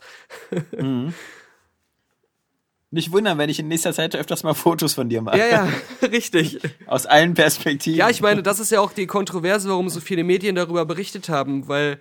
[2.94, 5.40] Nicht wundern, wenn ich in nächster Zeit öfters mal Fotos von dir mache.
[5.40, 5.68] Ja, ja,
[6.12, 6.60] richtig.
[6.86, 7.98] Aus allen Perspektiven.
[7.98, 11.28] Ja, ich meine, das ist ja auch die Kontroverse, warum so viele Medien darüber berichtet
[11.28, 11.98] haben, weil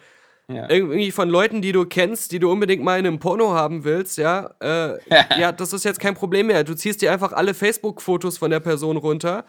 [0.48, 0.68] Ja.
[0.68, 4.18] irgendwie von Leuten, die du kennst, die du unbedingt mal in einem Porno haben willst,
[4.18, 4.98] ja, äh,
[5.40, 6.62] ja, das ist jetzt kein Problem mehr.
[6.62, 9.46] Du ziehst dir einfach alle Facebook-Fotos von der Person runter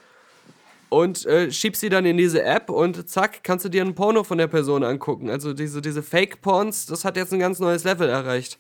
[0.88, 4.24] und äh, schiebst sie dann in diese App und zack, kannst du dir ein Porno
[4.24, 5.30] von der Person angucken.
[5.30, 8.58] Also diese, diese Fake-Porns, das hat jetzt ein ganz neues Level erreicht.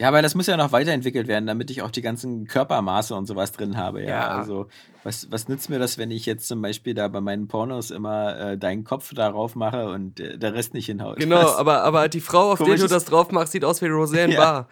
[0.00, 3.26] Ja, aber das muss ja noch weiterentwickelt werden, damit ich auch die ganzen Körpermaße und
[3.26, 4.00] sowas drin habe.
[4.02, 4.28] Ja, Ja.
[4.38, 4.66] also
[5.04, 8.38] was, was nützt mir das, wenn ich jetzt zum Beispiel da bei meinen Pornos immer
[8.52, 11.18] äh, deinen Kopf darauf mache und äh, der Rest nicht hinhaut?
[11.18, 13.88] Genau, Das- aber, aber die Frau, auf die du das drauf machst, sieht aus wie
[13.88, 14.40] Roseanne Ja.
[14.40, 14.68] Barr.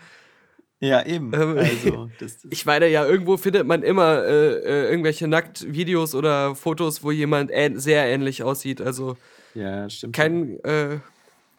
[0.80, 1.32] Ja, eben.
[1.34, 6.14] Ähm, Also, das, das, Ich meine, ja, irgendwo findet man immer äh, äh, irgendwelche Nacktvideos
[6.14, 8.80] oder Fotos, wo jemand sehr ähnlich aussieht.
[8.80, 9.16] Also
[9.54, 10.14] ja, stimmt.
[10.16, 10.58] kein,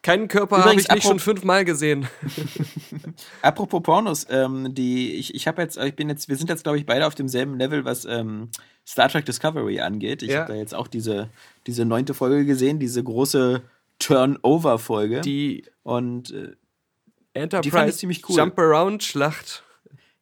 [0.02, 2.08] Keinen Körper habe ich nicht schon fünfmal gesehen.
[3.42, 6.78] Apropos Pornos, ähm, die, ich, ich habe jetzt, ich bin jetzt, wir sind jetzt, glaube
[6.78, 8.50] ich, beide auf demselben Level, was ähm,
[8.88, 10.24] Star Trek Discovery angeht.
[10.24, 10.42] Ich Ja.
[10.42, 11.30] habe da jetzt auch diese,
[11.68, 13.62] diese neunte Folge gesehen, diese große
[14.00, 15.22] Turnover-Folge.
[15.22, 16.54] Die Und äh,
[17.34, 18.38] Enterprise ziemlich cool.
[18.38, 19.64] Jump-Around-Schlacht.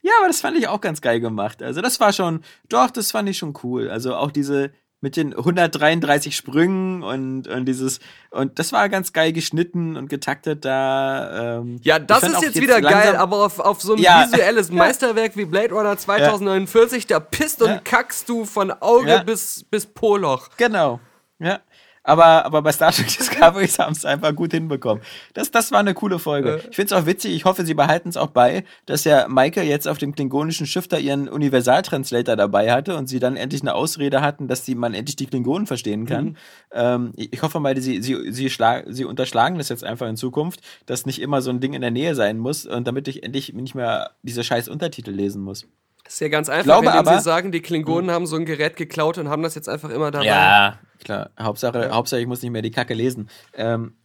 [0.02, 1.62] ja, aber das fand ich auch ganz geil gemacht.
[1.64, 3.90] Also das war schon, doch, das fand ich schon cool.
[3.90, 8.00] Also auch diese mit den 133 Sprüngen und, und dieses,
[8.32, 11.58] und das war ganz geil geschnitten und getaktet da.
[11.60, 14.26] Ähm, Ja, das ist auch jetzt wieder geil, aber auf, auf so ein Ja.
[14.32, 17.80] visuelles Meisterwerk wie Blade Runner 2049, da pisst und Ja.
[17.84, 19.24] kackst du von Auge Ja.
[19.24, 20.50] bis, bis Poloch.
[20.58, 21.00] Genau.
[21.40, 21.60] Ja.
[22.08, 25.04] Aber, aber bei Star Trek Discovery haben sie es einfach gut hinbekommen.
[25.34, 26.62] Das, das war eine coole Folge.
[26.70, 29.62] Ich finde es auch witzig, ich hoffe, sie behalten es auch bei, dass ja Maike
[29.62, 33.76] jetzt auf dem klingonischen Schiff da ihren Universaltranslator dabei hatte und sie dann endlich eine
[33.76, 36.38] Ausrede hatten, dass die, man endlich die Klingonen verstehen kann.
[36.72, 40.16] Ähm, ich ich hoffe mal, sie, sie, sie, schlag, sie unterschlagen das jetzt einfach in
[40.16, 43.24] Zukunft, dass nicht immer so ein Ding in der Nähe sein muss und damit ich
[43.24, 45.68] endlich nicht mehr diese scheiß Untertitel lesen muss.
[46.08, 48.76] Ist ja ganz einfach, glaube indem aber- sie sagen, die Klingonen haben so ein Gerät
[48.78, 50.26] geklaut und haben das jetzt einfach immer dabei.
[50.26, 51.30] Ja, klar.
[51.40, 53.30] Hauptsache, Hauptsache, ich muss nicht mehr die Kacke lesen.
[53.54, 53.96] Ähm,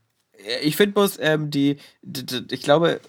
[0.63, 3.01] ich finde bloß, ähm, die, d- d- ich glaube,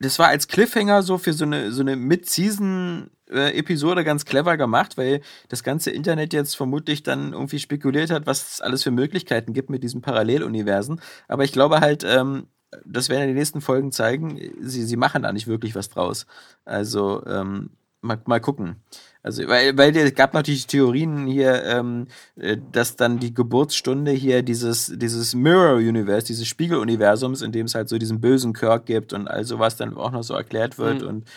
[0.00, 5.20] das war als Cliffhanger so für so eine, so eine Mid-Season-Episode ganz clever gemacht, weil
[5.48, 9.70] das ganze Internet jetzt vermutlich dann irgendwie spekuliert hat, was es alles für Möglichkeiten gibt
[9.70, 11.00] mit diesen Paralleluniversen.
[11.28, 12.46] Aber ich glaube halt, ähm,
[12.84, 16.26] das werden ja die nächsten Folgen zeigen, sie, sie machen da nicht wirklich was draus.
[16.64, 18.76] Also, ähm, mal, mal gucken.
[19.22, 24.42] Also, weil, weil es gab natürlich Theorien hier, ähm, äh, dass dann die Geburtsstunde hier
[24.42, 29.12] dieses, dieses Mirror Universe, dieses Spiegeluniversums, in dem es halt so diesen bösen Kirk gibt
[29.12, 31.28] und all sowas dann auch noch so erklärt wird und,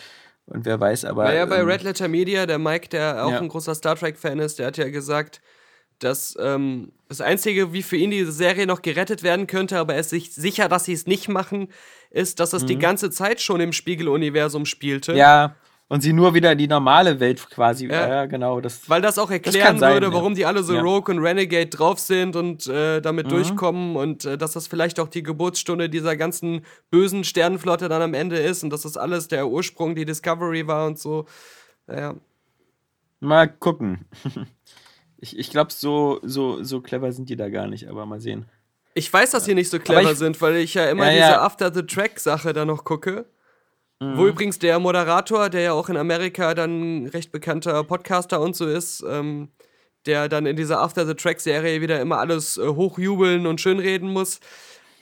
[0.46, 1.24] und wer weiß, aber.
[1.24, 3.38] Naja, bei ähm, Red Letter Media, der Mike, der auch Ja.
[3.40, 5.42] ein großer Star Trek-Fan ist, der hat ja gesagt,
[5.98, 10.00] dass ähm, das Einzige, wie für ihn diese Serie noch gerettet werden könnte, aber er
[10.00, 11.68] ist sich sicher, dass sie es nicht machen,
[12.10, 15.12] ist, dass es die ganze Zeit schon im Spiegeluniversum spielte.
[15.12, 15.18] Mhm.
[15.18, 15.56] Ja,
[15.88, 17.86] und sie nur wieder in die normale Welt quasi.
[17.86, 18.08] Ja.
[18.08, 18.60] Ja, genau.
[18.60, 20.12] Das, Weil das auch erklären sein, würde, ja.
[20.12, 20.80] warum die alle so Ja.
[20.82, 20.88] Mhm.
[20.88, 25.08] Rogue und Renegade drauf sind und äh, damit durchkommen und äh, dass das vielleicht auch
[25.08, 29.46] die Geburtsstunde dieser ganzen bösen Sternenflotte dann am Ende ist und dass das alles der
[29.48, 31.26] Ursprung, die Discovery war und so.
[31.88, 32.14] Ja.
[33.20, 34.06] mal gucken.
[35.18, 38.44] Ich, ich glaube, so, so, so clever sind die da gar nicht, aber mal sehen.
[38.92, 41.20] Ich weiß, dass sie nicht so clever ich- sind, weil ich ja immer Ja, diese
[41.22, 41.40] ja.
[41.40, 43.24] After-the-Track-Sache da noch gucke.
[44.00, 44.18] Mhm.
[44.18, 48.66] Wo übrigens der Moderator, der ja auch in Amerika dann recht bekannter Podcaster und so
[48.66, 49.48] ist, ähm,
[50.06, 54.40] der dann in dieser After-the-Track-Serie wieder immer alles äh, hochjubeln und schönreden muss,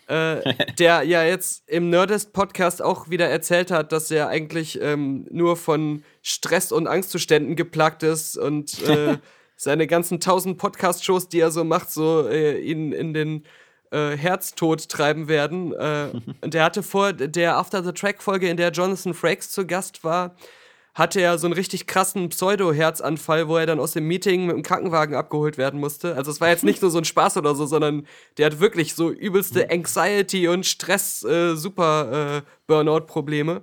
[0.07, 5.57] äh, der ja jetzt im Nerdist-Podcast auch wieder erzählt hat, dass er eigentlich ähm, nur
[5.57, 9.18] von Stress und Angstzuständen geplagt ist und äh,
[9.57, 13.44] seine ganzen tausend Podcast-Shows, die er so macht, so äh, ihn in den
[13.92, 15.72] äh, Herztod treiben werden.
[15.72, 16.09] Äh,
[16.40, 20.35] und er hatte vor der After the Track-Folge, in der Jonathan Frakes zu Gast war,
[20.94, 24.62] hatte er so einen richtig krassen Pseudo-Herzanfall, wo er dann aus dem Meeting mit dem
[24.62, 26.16] Krankenwagen abgeholt werden musste.
[26.16, 28.94] Also es war jetzt nicht nur so ein Spaß oder so, sondern der hat wirklich
[28.94, 33.62] so übelste Anxiety und Stress, äh, super äh, Burnout-Probleme.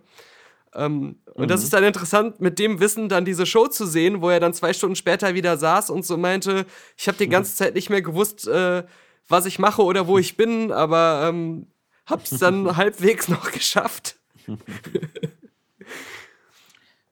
[0.73, 4.29] Ähm, und das ist dann interessant, mit dem Wissen dann diese Show zu sehen, wo
[4.29, 6.65] er dann zwei Stunden später wieder saß und so meinte,
[6.97, 8.83] ich habe die ganze Zeit nicht mehr gewusst, äh,
[9.29, 11.67] was ich mache oder wo ich bin, aber ähm,
[12.05, 14.17] hab's dann halbwegs noch geschafft.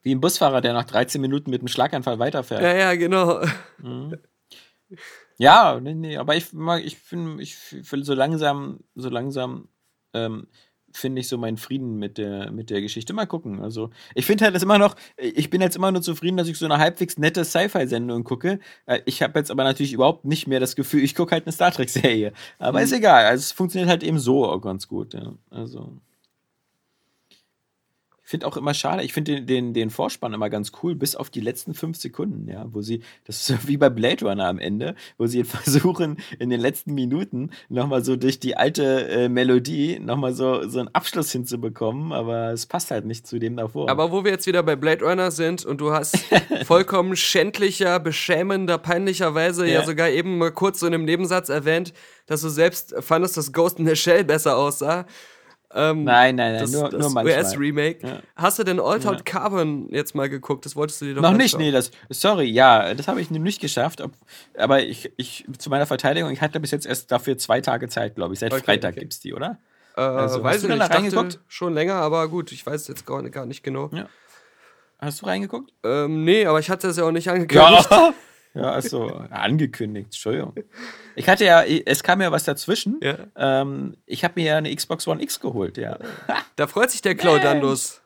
[0.01, 2.61] Wie ein Busfahrer, der nach 13 Minuten mit einem Schlaganfall weiterfährt.
[2.61, 3.41] Ja, ja, genau.
[5.37, 6.47] Ja, nee, nee, aber ich
[6.83, 9.69] ich finde, ich finde so langsam, so langsam
[10.13, 10.47] ähm,
[10.97, 13.13] finde ich so meinen Frieden mit der, mit der Geschichte.
[13.13, 13.61] Mal gucken.
[13.61, 16.57] Also, ich finde halt das immer noch, ich bin jetzt immer nur zufrieden, dass ich
[16.57, 18.59] so eine halbwegs nette Sci-Fi-Sendung gucke.
[18.85, 21.51] Äh, Ich habe jetzt aber natürlich überhaupt nicht mehr das Gefühl, ich gucke halt eine
[21.53, 22.33] Star Trek-Serie.
[22.59, 23.25] Aber ist egal.
[23.25, 25.13] Also, es funktioniert halt eben so auch ganz gut.
[25.13, 25.33] Ja.
[25.49, 25.93] Also.
[28.29, 31.29] Finde auch immer schade, ich finde den, den, den Vorspann immer ganz cool, bis auf
[31.29, 34.59] die letzten fünf Sekunden, ja, wo sie, das ist so wie bei Blade Runner am
[34.59, 39.99] Ende, wo sie versuchen, in den letzten Minuten nochmal so durch die alte äh, Melodie
[39.99, 43.89] nochmal so, so einen Abschluss hinzubekommen, aber es passt halt nicht zu dem davor.
[43.89, 46.17] Aber wo wir jetzt wieder bei Blade Runner sind und du hast
[46.65, 49.75] vollkommen schändlicher, beschämender, peinlicherweise ja.
[49.79, 49.85] Ja.
[49.85, 51.93] sogar eben mal kurz so in einem Nebensatz erwähnt,
[52.25, 55.05] dass du selbst fandest, dass Ghost in the Shell besser aussah.
[55.73, 57.23] Ähm, nein, nein, nein, das, nur, das nur.
[57.23, 58.07] US-Remake.
[58.07, 58.19] Ja.
[58.37, 60.65] Hast du denn Altered Carbon jetzt mal geguckt?
[60.65, 61.61] Das wolltest du dir doch Noch nicht, anschauen.
[61.61, 64.11] nee, das, sorry, ja, das habe ich nicht geschafft, ob,
[64.57, 68.15] aber ich, ich, zu meiner Verteidigung, ich hatte bis jetzt erst dafür zwei Tage Zeit,
[68.15, 69.01] glaube ich, seit Okay, Freitag okay.
[69.01, 69.57] gibt's die, oder?
[69.97, 70.79] Äh, Also, weiß hast du nicht.
[70.81, 71.39] da reingeguckt?
[71.49, 73.89] schon länger, aber gut, ich weiß jetzt gar, gar nicht genau.
[73.91, 74.07] Ja.
[74.99, 75.71] Hast du reingeguckt?
[75.83, 77.87] Ähm, nee, aber ich hatte es ja auch nicht angekündigt.
[77.91, 78.13] Ja,
[78.57, 80.55] Ja, also angekündigt, Entschuldigung.
[81.15, 82.99] Ich hatte ja, es kam ja was dazwischen.
[83.03, 83.17] Ja.
[83.35, 85.99] Ähm, ich habe mir ja eine Xbox One X geholt, ja.
[86.55, 88.01] Da freut sich der Claudandus.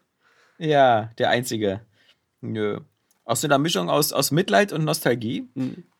[0.57, 1.81] Ja, der einzige.
[2.41, 2.81] Nö.
[3.23, 5.47] Aus so einer Mischung aus, aus Mitleid und Nostalgie.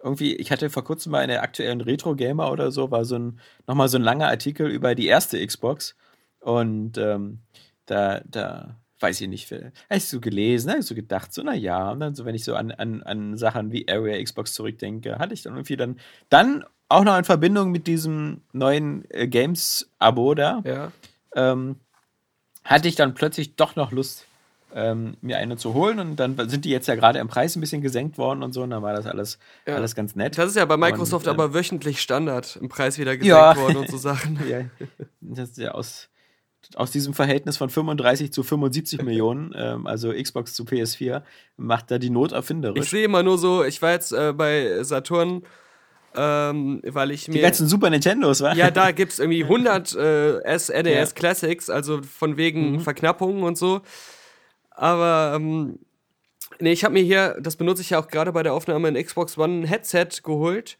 [0.04, 3.16] Irgendwie, ich hatte vor kurzem mal in der aktuellen Retro Gamer oder so, war so
[3.18, 5.96] ein, nochmal so ein langer Artikel über die erste Xbox.
[6.40, 7.40] Und ähm,
[7.86, 9.52] da, da, weiß ich nicht,
[9.90, 12.56] ich so gelesen, ich so gedacht, so, na ja, und dann so, wenn ich so
[12.56, 17.04] an, an, an Sachen wie Area Xbox zurückdenke, hatte ich dann irgendwie dann, dann auch
[17.04, 20.92] noch in Verbindung mit diesem neuen äh, Games-Abo da, Ja.
[21.36, 21.78] ähm,
[22.64, 24.26] hatte ich dann plötzlich doch noch Lust,
[24.74, 26.00] ähm, mir eine zu holen.
[26.00, 28.62] Und dann sind die jetzt ja gerade im Preis ein bisschen gesenkt worden und so.
[28.64, 29.76] Und dann war das alles, Ja.
[29.76, 30.38] alles ganz nett.
[30.38, 33.56] Das ist ja bei Microsoft Und, ähm, aber wöchentlich Standard, im Preis wieder gesenkt Ja.
[33.58, 34.40] worden und so Sachen.
[34.48, 34.62] ja,
[35.22, 36.08] das ist ja aus,
[36.76, 41.22] aus diesem Verhältnis von 35 zu 75 Millionen, ähm, also Xbox zu PS4,
[41.58, 42.90] macht da die Not Ich erfinderisch.
[42.90, 45.44] sehe immer nur so, ich war jetzt äh, bei Saturn,
[46.16, 47.42] ähm, weil ich Die mir.
[47.42, 48.54] ganzen Super Nintendos, wa?
[48.54, 51.06] Ja, da gibt es irgendwie 100 äh, SNES Ja.
[51.16, 52.80] Classics, also von wegen Mhm.
[52.82, 53.82] Verknappungen und so.
[54.72, 55.80] Aber ähm,
[56.60, 59.02] nee, ich habe mir hier, das benutze ich ja auch gerade bei der Aufnahme, ein
[59.02, 60.78] Xbox One Headset geholt.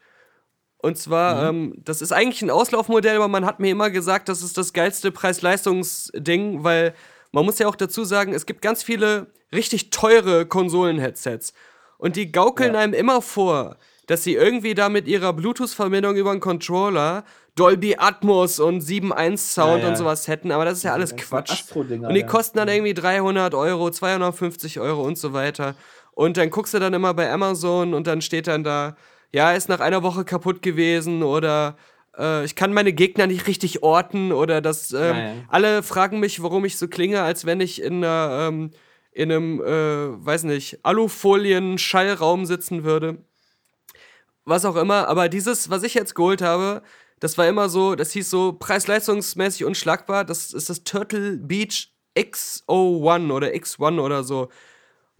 [0.82, 1.72] Und zwar, Mhm.
[1.72, 4.72] ähm, das ist eigentlich ein Auslaufmodell, aber man hat mir immer gesagt, das ist das
[4.72, 6.94] geilste Preis-Leistungs-Ding, weil
[7.30, 11.52] man muss ja auch dazu sagen, es gibt ganz viele richtig teure Konsolen-Headsets.
[11.98, 12.80] Und die gaukeln Ja.
[12.80, 18.58] einem immer vor, dass sie irgendwie da mit ihrer Bluetooth-Verbindung über einen Controller Dolby Atmos
[18.58, 19.88] und 7.1 Sound Ja, ja.
[19.90, 21.64] und sowas hätten, aber das ist ja alles Quatsch.
[22.08, 25.74] Und die kosten dann irgendwie 300 Euro, 250 Euro und so weiter.
[26.12, 28.96] Und dann guckst du dann immer bei Amazon und dann steht dann da,
[29.32, 31.76] ja, ist nach einer Woche kaputt gewesen oder
[32.18, 35.34] äh, ich kann meine Gegner nicht richtig orten oder das, ähm, ja.
[35.48, 38.70] alle fragen mich, warum ich so klinge, als wenn ich in einer, ähm,
[39.12, 43.18] in einem, äh, weiß nicht, Alufolien-Schallraum sitzen würde
[44.44, 46.82] was auch immer, aber dieses, was ich jetzt geholt habe,
[47.20, 50.24] das war immer so, das hieß so preis-leistungsmäßig unschlagbar.
[50.24, 54.48] Das ist das Turtle Beach X01 oder X1 oder so.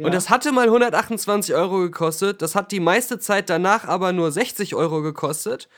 [0.04, 2.42] Und das hatte mal 128 Euro gekostet.
[2.42, 5.68] Das hat die meiste Zeit danach aber nur 60 Euro gekostet.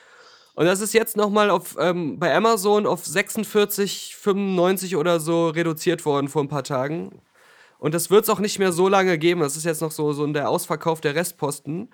[0.54, 6.28] Und das ist jetzt nochmal auf, ähm, bei Amazon auf 46,95 oder so reduziert worden
[6.28, 7.20] vor ein paar Tagen.
[7.78, 9.40] Und das wird es auch nicht mehr so lange geben.
[9.40, 11.90] Das ist jetzt noch so, so der Ausverkauf der Restposten.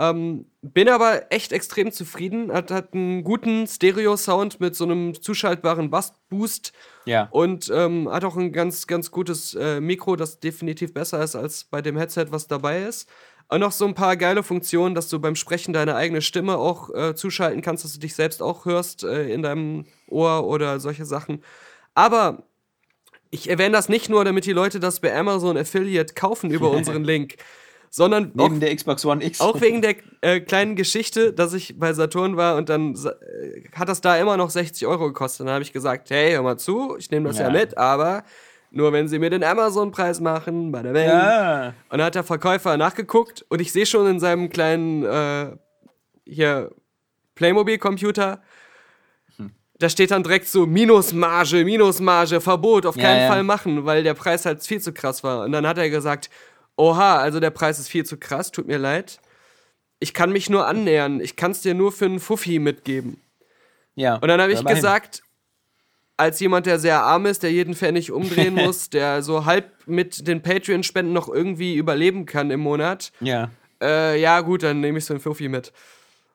[0.00, 2.50] Ähm, bin aber echt extrem zufrieden.
[2.50, 6.72] Hat, hat einen guten Stereo-Sound mit so einem zuschaltbaren Bass-Boost
[7.04, 7.28] Ja.
[7.30, 11.64] und ähm, hat auch ein ganz, ganz gutes äh, Mikro, das definitiv besser ist als
[11.64, 13.10] bei dem Headset, was dabei ist.
[13.48, 16.94] Und noch so ein paar geile Funktionen, dass du beim Sprechen deine eigene Stimme auch
[16.94, 21.04] äh, zuschalten kannst, dass du dich selbst auch hörst äh, in deinem Ohr oder solche
[21.04, 21.42] Sachen.
[21.94, 22.44] Aber
[23.30, 27.04] ich erwähne das nicht nur, damit die Leute das bei Amazon Affiliate kaufen über unseren
[27.04, 27.36] Link,
[27.90, 29.40] sondern auch Neben der Xbox One X.
[29.40, 33.88] auch wegen der äh, kleinen Geschichte, dass ich bei Saturn war und dann äh, hat
[33.88, 35.46] das da immer noch 60 Euro gekostet.
[35.46, 37.48] Dann habe ich gesagt, hey, hör mal zu, ich nehme das ja.
[37.48, 37.52] Ja.
[37.52, 38.22] mit, aber
[38.70, 41.08] nur wenn sie mir den Amazon-Preis machen, bei der Welt.
[41.12, 41.66] Ja.
[41.88, 45.56] Und dann hat der Verkäufer nachgeguckt und ich sehe schon in seinem kleinen äh,
[46.24, 46.70] hier
[47.34, 48.40] Playmobil-Computer,
[49.80, 53.28] da steht dann direkt so Minusmarge, Minusmarge, Verbot, auf Ja, keinen ja.
[53.28, 55.44] Fall machen, weil der Preis halt viel zu krass war.
[55.44, 56.28] Und dann hat er gesagt,
[56.80, 59.20] oha, also der Preis ist viel zu krass, tut mir leid.
[59.98, 63.20] Ich kann mich nur annähern, ich kann es dir nur für einen Fuffi mitgeben.
[63.94, 64.14] ja.
[64.16, 65.22] Und dann habe ich gesagt,
[66.16, 70.26] als jemand, der sehr arm ist, der jeden Pfennig umdrehen muss, der so halb mit
[70.26, 73.50] den Patreon-Spenden noch irgendwie überleben kann im Monat, Ja.
[73.82, 75.72] äh, ja gut, dann nehme ich so ein Fuffi mit.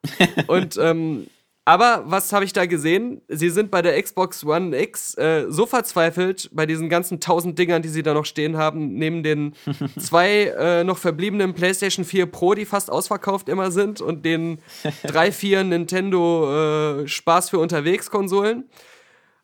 [0.46, 1.26] Und ähm,
[1.68, 3.22] aber was habe ich da gesehen?
[3.26, 7.82] Sie sind bei der Xbox One X äh, so verzweifelt bei diesen ganzen tausend Dingern,
[7.82, 9.52] die sie da noch stehen haben, neben den
[9.98, 14.58] zwei äh, noch verbliebenen PlayStation 4 Pro, die fast ausverkauft immer sind, und den
[15.02, 18.70] drei, vier Nintendo äh, Spaß für unterwegs Konsolen.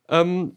[0.08, 0.56] Ähm,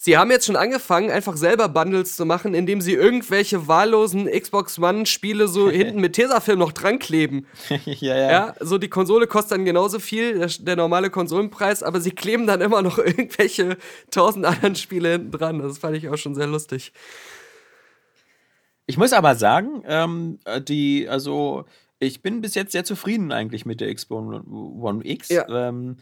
[0.00, 4.78] Sie haben jetzt schon angefangen, einfach selber Bundles zu machen, indem sie irgendwelche wahllosen Xbox
[4.78, 7.48] One-Spiele so hinten mit Tesafilm noch dran kleben.
[7.84, 8.30] ja, ja.
[8.30, 12.46] Ja, so die Konsole kostet dann genauso viel, der, der normale Konsolenpreis, aber sie kleben
[12.46, 13.76] dann immer noch irgendwelche
[14.12, 15.58] tausend anderen Spiele hinten dran.
[15.58, 16.92] Das fand ich auch schon sehr lustig.
[18.86, 21.64] Ich muss aber sagen, ähm, die, also,
[21.98, 25.28] ich bin bis jetzt sehr zufrieden eigentlich mit der Xbox One X.
[25.28, 25.48] Ja.
[25.48, 25.96] Ähm,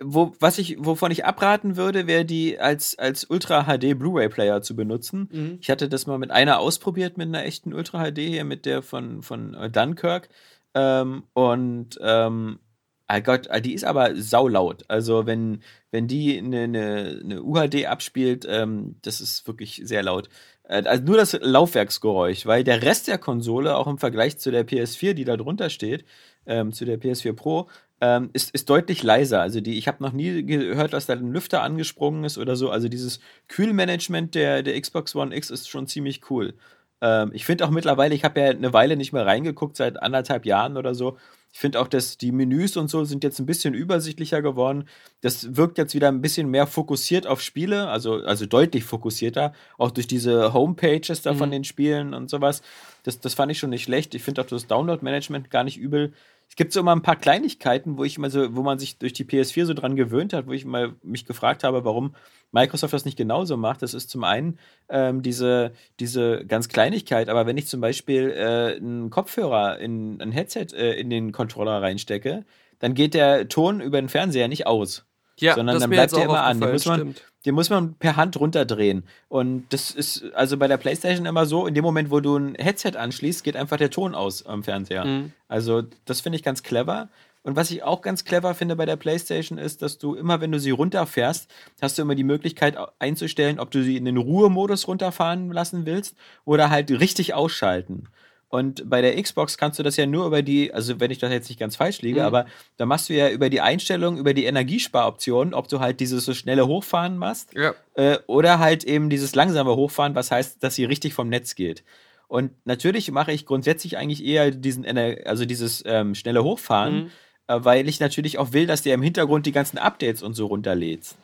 [0.00, 4.62] wo, was ich, wovon ich abraten würde, wäre die als, als Ultra HD Blu-ray Player
[4.62, 5.28] zu benutzen.
[5.32, 5.58] Mhm.
[5.60, 8.82] Ich hatte das mal mit einer ausprobiert, mit einer echten Ultra HD hier, mit der
[8.82, 10.28] von, von äh, Dunkirk.
[10.74, 12.58] Ähm, und ähm,
[13.06, 14.84] Ah Gott, ah, die ist aber saulaut.
[14.88, 20.30] Also wenn, wenn die eine, eine, eine UHD abspielt, ähm, das ist wirklich sehr laut.
[20.64, 24.66] Äh, also nur das Laufwerksgeräusch, weil der Rest der Konsole, auch im Vergleich zu der
[24.66, 26.04] PS4, die da drunter steht,
[26.46, 27.68] ähm, zu der PS4 Pro,
[28.00, 29.40] ähm, ist, ist deutlich leiser.
[29.40, 32.70] Also die, ich habe noch nie gehört, dass da ein Lüfter angesprungen ist oder so.
[32.70, 36.54] Also dieses Kühlmanagement der, der Xbox One X ist schon ziemlich cool.
[37.00, 40.46] Ähm, ich finde auch mittlerweile, ich habe ja eine Weile nicht mehr reingeguckt, seit anderthalb
[40.46, 41.18] Jahren oder so.
[41.54, 44.88] Ich finde auch, dass die Menüs und so sind jetzt ein bisschen übersichtlicher geworden.
[45.20, 49.92] Das wirkt jetzt wieder ein bisschen mehr fokussiert auf Spiele, also, also deutlich fokussierter, auch
[49.92, 51.52] durch diese Homepages da von Mhm.
[51.52, 52.60] den Spielen und sowas.
[53.04, 54.16] Das, das fand ich schon nicht schlecht.
[54.16, 56.12] Ich finde auch das Download-Management gar nicht übel.
[56.48, 59.12] Es gibt so immer ein paar Kleinigkeiten, wo ich immer so, wo man sich durch
[59.12, 62.14] die PS4 so dran gewöhnt hat, wo ich mal mich gefragt habe, warum
[62.52, 63.82] Microsoft das nicht genauso macht.
[63.82, 68.76] Das ist zum einen ähm, diese, diese ganz Kleinigkeit, aber wenn ich zum Beispiel äh,
[68.76, 72.44] einen Kopfhörer in ein Headset äh, in den Controller reinstecke,
[72.78, 75.04] dann geht der Ton über den Fernseher nicht aus.
[75.40, 76.60] Ja, sondern dann bleibt der immer an.
[76.60, 77.22] Den muss, man, stimmt.
[77.44, 79.04] den muss man per Hand runterdrehen.
[79.28, 82.54] Und das ist also bei der PlayStation immer so, in dem Moment, wo du ein
[82.54, 85.04] Headset anschließt, geht einfach der Ton aus am Fernseher.
[85.04, 85.32] Mhm.
[85.48, 87.08] Also das finde ich ganz clever.
[87.44, 90.50] Und was ich auch ganz clever finde bei der PlayStation ist, dass du immer, wenn
[90.50, 91.50] du sie runterfährst,
[91.82, 96.16] hast du immer die Möglichkeit einzustellen, ob du sie in den Ruhemodus runterfahren lassen willst
[96.46, 98.08] oder halt richtig ausschalten.
[98.54, 101.32] Und bei der Xbox kannst du das ja nur über die, also wenn ich das
[101.32, 102.26] jetzt nicht ganz falsch liege, Mhm.
[102.26, 102.46] aber
[102.76, 106.34] da machst du ja über die Einstellung, über die Energiesparoption, ob du halt dieses so
[106.34, 107.74] schnelle Hochfahren machst Ja.
[107.94, 111.82] äh, oder halt eben dieses langsame Hochfahren, was heißt, dass sie richtig vom Netz geht.
[112.28, 117.10] Und natürlich mache ich grundsätzlich eigentlich eher diesen, Ener- also dieses ähm, schnelle Hochfahren, Mhm.
[117.48, 120.46] äh, weil ich natürlich auch will, dass der im Hintergrund die ganzen Updates und so
[120.46, 121.16] runterlädt.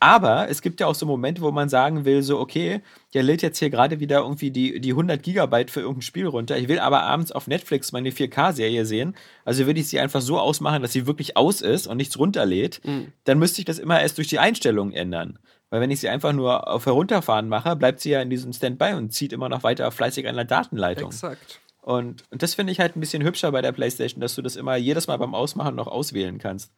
[0.00, 2.80] Aber es gibt ja auch so Momente, wo man sagen will, so, okay,
[3.14, 6.56] der lädt jetzt hier gerade wieder irgendwie die, die 100 Gigabyte für irgendein Spiel runter.
[6.58, 9.16] Ich will aber abends auf Netflix meine 4K-Serie sehen.
[9.44, 12.80] Also will ich sie einfach so ausmachen, dass sie wirklich aus ist und nichts runterlädt.
[12.84, 13.12] Mhm.
[13.24, 15.38] Dann müsste ich das immer erst durch die Einstellungen ändern.
[15.70, 18.94] Weil wenn ich sie einfach nur auf Herunterfahren mache, bleibt sie ja in diesem Standby
[18.94, 21.10] und zieht immer noch weiter fleißig an der Datenleitung.
[21.10, 21.60] Exakt.
[21.80, 24.56] Und, und das finde ich halt ein bisschen hübscher bei der PlayStation, dass du das
[24.56, 26.72] immer jedes Mal beim Ausmachen noch auswählen kannst.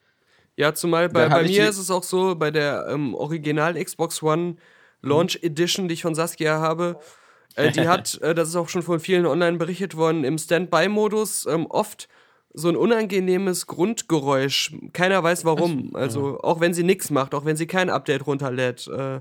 [0.58, 4.56] Ja, zumal bei, bei mir ist es auch so, bei der ähm, Original Xbox One
[5.02, 6.98] Launch Edition, die ich von Saskia habe,
[7.54, 11.46] äh, die hat, äh, das ist auch schon von vielen online berichtet worden, im Standby-Modus
[11.46, 12.08] ähm, oft
[12.52, 14.74] so ein unangenehmes Grundgeräusch.
[14.92, 15.94] Keiner weiß warum.
[15.94, 18.88] Also auch wenn sie nichts macht, auch wenn sie kein Update runterlädt.
[18.88, 19.20] Äh,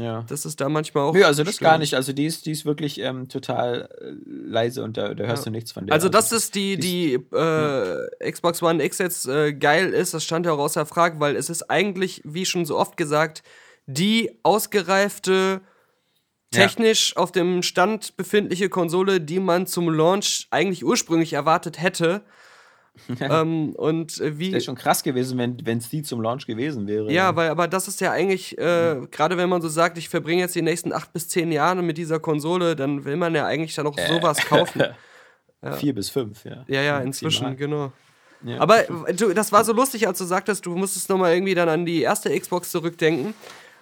[0.00, 0.24] Ja.
[0.28, 1.14] das ist da manchmal auch.
[1.14, 1.80] Nö, also das gar störend.
[1.82, 1.94] nicht.
[1.94, 5.50] Also die ist, die ist wirklich ähm, total äh, leise und da, da hörst du
[5.50, 5.94] nichts von der.
[5.94, 10.46] Also, dass es die, die äh, Xbox One X jetzt äh, geil ist, das stand
[10.46, 13.42] ja auch außer Frage, weil es ist eigentlich, wie schon so oft gesagt,
[13.86, 15.60] die ausgereifte,
[16.52, 16.60] Ja.
[16.66, 22.22] technisch auf dem Stand befindliche Konsole, die man zum Launch eigentlich ursprünglich erwartet hätte.
[23.20, 24.52] ähm, und äh, wie.
[24.52, 27.10] Wäre schon krass gewesen, wenn es die zum Launch gewesen wäre.
[27.12, 30.42] Ja, weil, aber das ist ja eigentlich, äh, gerade wenn man so sagt, ich verbringe
[30.42, 33.74] jetzt die nächsten acht bis zehn Jahre mit dieser Konsole, dann will man ja eigentlich
[33.74, 34.82] dann auch sowas kaufen.
[35.76, 36.64] Vier bis fünf, ja.
[36.68, 37.06] Ja, ja, Maximal.
[37.06, 37.92] inzwischen, genau.
[38.42, 38.60] Ja.
[38.60, 41.68] Aber äh, du, das war so lustig, als du sagtest, du musstest nochmal irgendwie dann
[41.68, 43.34] an die erste Xbox zurückdenken.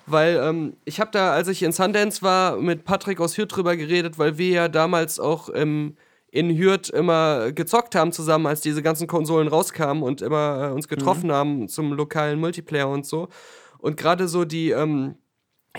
[0.06, 3.76] Weil ähm, ich habe da, als ich in Sundance war, mit Patrick aus Hürth drüber
[3.76, 5.96] geredet, weil wir ja damals auch ähm,
[6.30, 10.88] in Hürth immer gezockt haben zusammen, als diese ganzen Konsolen rauskamen und immer äh, uns
[10.88, 13.28] getroffen haben zum lokalen Multiplayer und so.
[13.78, 15.14] Und gerade so die ähm,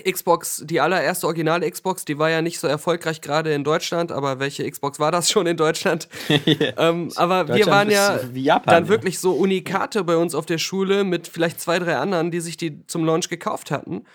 [0.09, 4.39] Xbox, die allererste originale Xbox, die war ja nicht so erfolgreich gerade in Deutschland, aber
[4.39, 6.07] welche Xbox war das schon in Deutschland?
[6.77, 8.89] ähm, aber wir Deutschland waren ist ja Japan, dann ja.
[8.89, 12.57] wirklich so Unikate bei uns auf der Schule mit vielleicht zwei, drei anderen, die sich
[12.57, 14.05] die zum Launch gekauft hatten.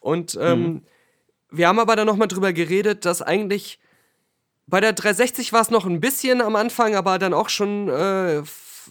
[0.00, 0.82] Und ähm, Mhm.
[1.50, 3.78] wir haben aber dann nochmal drüber geredet, dass eigentlich
[4.66, 8.42] bei der 360 war es noch ein bisschen am Anfang, aber dann auch schon äh,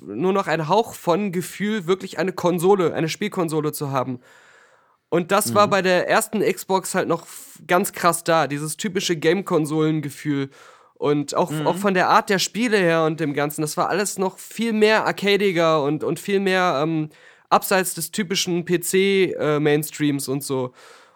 [0.06, 4.20] nur noch ein Hauch von Gefühl, wirklich eine Konsole, eine Spielkonsole zu haben.
[5.10, 5.56] Und das Mhm.
[5.56, 7.26] war bei der ersten Xbox halt noch
[7.68, 10.50] ganz krass da, dieses typische Game-Konsolen-Gefühl.
[10.96, 11.68] Und auch, Mhm.
[11.68, 14.74] auch von der Art der Spiele her und dem Ganzen, das war alles noch viel
[14.74, 17.10] mehr arcadiger und, und viel mehr ähm,
[17.50, 20.74] abseits des typischen PC-Mainstreams und so.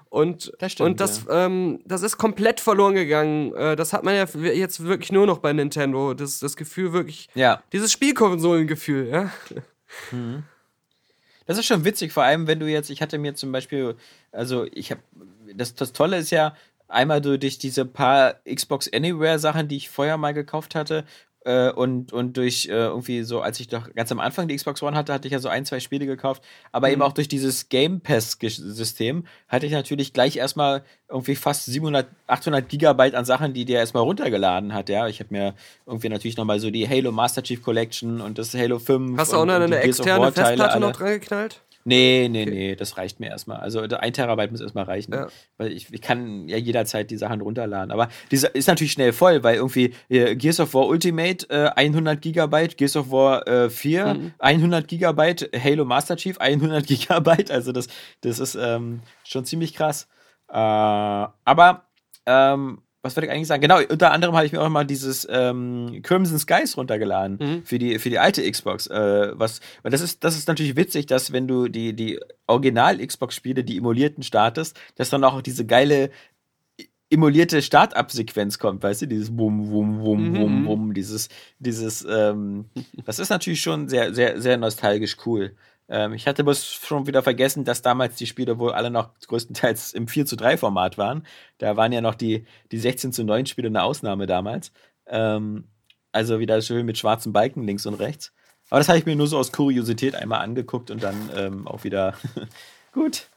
[0.10, 3.54] Und Das stimmt, und das, ähm, das ist komplett verloren gegangen.
[3.56, 6.14] Äh, das hat man ja jetzt wirklich nur noch bei Nintendo.
[6.14, 7.62] Das, das Gefühl wirklich, Ja.
[7.74, 9.32] dieses Spielkonsolengefühl, ja.
[11.46, 13.96] Das ist schon witzig, vor allem wenn du jetzt, ich hatte mir zum Beispiel,
[14.32, 15.02] also ich habe,
[15.56, 16.56] das, das Tolle ist ja,
[16.90, 21.06] einmal du durch diese paar Xbox Anywhere Sachen, die ich vorher mal gekauft hatte,
[21.48, 24.84] Äh, und, und durch äh, irgendwie so, als ich doch ganz am Anfang die Xbox
[24.84, 26.44] One hatte, hatte ich ja so ein, zwei Spiele gekauft.
[26.74, 32.08] Aber eben auch durch dieses Game Pass-System hatte ich natürlich gleich erstmal irgendwie fast 700,
[32.28, 34.90] 800 Gigabyte an Sachen, die der erstmal runtergeladen hat.
[34.90, 35.54] Ja, ich habe mir
[35.86, 39.18] irgendwie natürlich nochmal so die Halo Master Chief Collection und das Halo 5.
[39.18, 40.98] Hast du auch noch eine externe Festplatte noch alle.
[40.98, 41.62] dran geknallt?
[41.88, 43.62] Nee, nee, nee, das reicht mir erstmal.
[43.62, 45.14] Also ein Terabyte muss erstmal reichen.
[45.14, 45.28] Ja.
[45.58, 47.92] Weil ich, ich kann ja jederzeit die Sachen runterladen.
[47.92, 52.22] Aber dieser ist natürlich schnell voll, weil irgendwie äh, Gears of War Ultimate äh, 100
[52.22, 54.34] Gigabyte, Gears of War äh, 4 Mhm.
[54.40, 57.52] 100 Gigabyte, Halo Master Chief 100 Gigabyte.
[57.52, 57.88] Also das,
[58.20, 60.10] das ist ähm, schon ziemlich krass.
[60.50, 61.86] Äh, aber
[62.26, 63.62] ähm, was wollte ich eigentlich sagen?
[63.62, 67.64] Genau, unter anderem habe ich mir auch mal dieses ähm, Crimson Skies runtergeladen Mhm.
[67.66, 68.88] für, die, für die alte Xbox.
[68.88, 73.64] Äh, was, weil das ist, das ist natürlich witzig, dass wenn du die, die Original-Xbox-Spiele,
[73.64, 76.12] die emulierten startest, dass dann auch diese geile
[77.10, 80.36] emulierte Start-up-Sequenz kommt, weißt du, dieses Wum, Wum, Wum, Mhm.
[80.36, 81.30] Wum, Wum, dieses,
[81.60, 82.66] dieses, ähm,
[83.06, 85.56] das ist natürlich schon sehr, sehr, sehr nostalgisch cool.
[85.90, 89.94] Ähm, ich hatte bloß schon wieder vergessen, dass damals die Spiele wohl alle noch größtenteils
[89.94, 91.26] im 4 zu 3 Format waren.
[91.58, 94.72] Da waren ja noch die, die 16 zu 9 Spiele eine Ausnahme damals.
[95.08, 95.66] Ähm,
[96.12, 98.34] also wieder schön mit schwarzen Balken links und rechts.
[98.70, 101.84] Aber das habe ich mir nur so aus Kuriosität einmal angeguckt und dann ähm, auch
[101.84, 102.16] wieder
[102.92, 103.28] gut.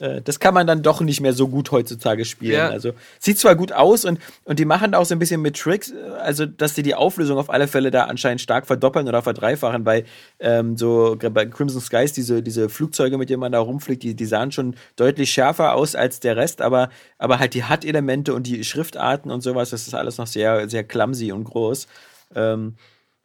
[0.00, 2.54] Äh, Das kann man dann doch nicht mehr so gut heutzutage spielen.
[2.54, 2.68] Ja.
[2.68, 5.56] Also sieht zwar gut aus und, und die machen da auch so ein bisschen mit
[5.56, 9.22] Tricks, äh, also dass die die Auflösung auf alle Fälle da anscheinend stark verdoppeln oder
[9.22, 9.84] verdreifachen.
[9.84, 10.04] Bei
[10.40, 14.26] ähm, so bei Crimson Skies diese diese Flugzeuge, mit denen man da rumfliegt, die, die
[14.26, 18.64] sahen schon deutlich schärfer aus als der Rest, aber aber halt die HUD-Elemente und die
[18.64, 21.86] Schriftarten und sowas, das ist alles noch sehr sehr clumsy und groß.
[22.34, 22.74] Ähm,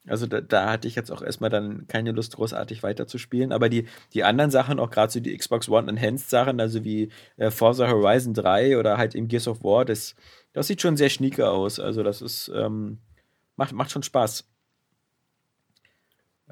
[0.10, 3.52] also da, da hatte ich jetzt auch erstmal dann keine Lust, großartig weiterzuspielen.
[3.52, 7.10] Aber die, die anderen Sachen, auch gerade so die Xbox One Enhanced Sachen, also wie
[7.38, 10.16] äh, Forza Horizon 3 oder halt eben Gears of War, das,
[10.54, 11.80] das sieht schon sehr schnieke aus.
[11.80, 12.98] Also das ist, ähm,
[13.56, 14.46] macht, macht schon Spaß.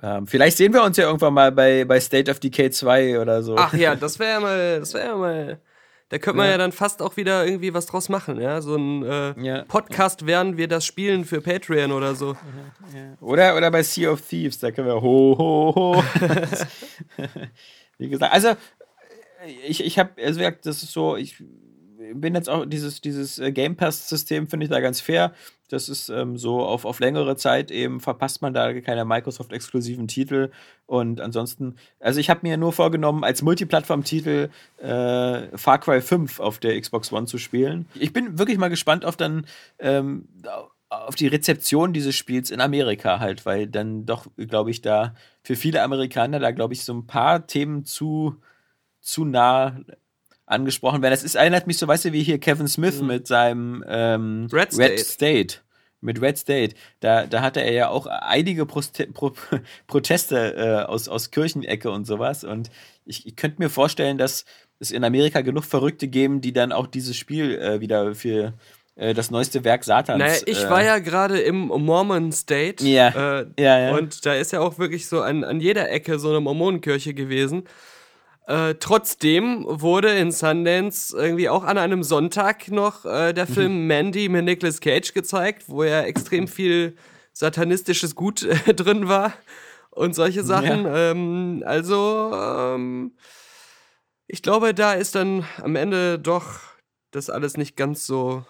[0.02, 3.42] Ähm, vielleicht sehen wir uns ja irgendwann mal bei, bei State of Decay 2 oder
[3.42, 3.56] so.
[3.58, 5.62] Ach ja, das wäre ja mal, das wäre ja mal.
[6.10, 6.54] Da könnte man ja.
[6.54, 6.58] Ja.
[6.58, 8.62] dann fast auch wieder irgendwie was draus machen, ja?
[8.62, 9.66] So ein äh, Ja.
[9.66, 12.38] Podcast, während wir das spielen für Patreon oder so.
[13.20, 16.04] Oder, oder bei Sea of Thieves, da können wir ho, ho, ho.
[17.98, 18.54] Wie gesagt, also
[19.68, 21.44] ich, ich habe, also das ist so, ich
[22.14, 25.34] bin jetzt auch, dieses, dieses äh, Game Pass-System finde ich da ganz fair.
[25.70, 30.52] Das ist ähm, so auf, auf längere Zeit eben verpasst man da keine Microsoft-exklusiven Titel.
[30.86, 36.60] Und ansonsten, also ich habe mir nur vorgenommen, als Multiplattform-Titel äh, Far Cry 5 auf
[36.60, 37.86] der Xbox One zu spielen.
[37.96, 39.46] Ich bin wirklich mal gespannt auf dann
[39.80, 40.28] ähm,
[40.90, 45.56] auf die Rezeption dieses Spiels in Amerika halt, weil dann doch, glaube ich, da für
[45.56, 48.38] viele Amerikaner da, glaube ich, so ein paar Themen zu,
[49.02, 49.78] zu nah
[50.48, 51.14] angesprochen werden.
[51.14, 54.74] Das ist, erinnert mich so, weißt du, wie hier Kevin Smith mit seinem ähm, Red
[54.74, 54.98] State.
[55.00, 55.56] State.
[56.00, 56.76] Mit Red State.
[57.00, 59.34] Da, da hatte er ja auch einige Proste Pro
[59.88, 62.44] Proteste äh, aus, aus Kirchenecke und sowas.
[62.44, 62.70] Und
[63.06, 64.46] ich, ich könnte mir vorstellen, dass
[64.80, 68.54] es in Amerika genug Verrückte geben, die dann auch dieses Spiel äh, wieder für
[68.96, 70.20] äh, das neueste Werk Satans.
[70.20, 72.86] Naja, ich äh, war ja gerade im Mormon State.
[72.86, 73.40] Ja.
[73.40, 73.96] Äh, Ja, ja.
[73.96, 77.64] Und da ist ja auch wirklich so an, an jeder Ecke so eine Mormonenkirche gewesen.
[78.48, 84.30] Äh, trotzdem wurde in Sundance irgendwie auch an einem Sonntag noch äh, der Film Mandy
[84.30, 86.96] mit Nicolas Cage gezeigt, wo ja extrem viel
[87.34, 89.34] satanistisches Gut äh, drin war
[89.92, 90.86] und solche Sachen.
[90.88, 93.18] Ähm, also, ähm,
[94.28, 96.62] ich glaube, da ist dann am Ende doch
[97.12, 98.46] das alles nicht ganz so,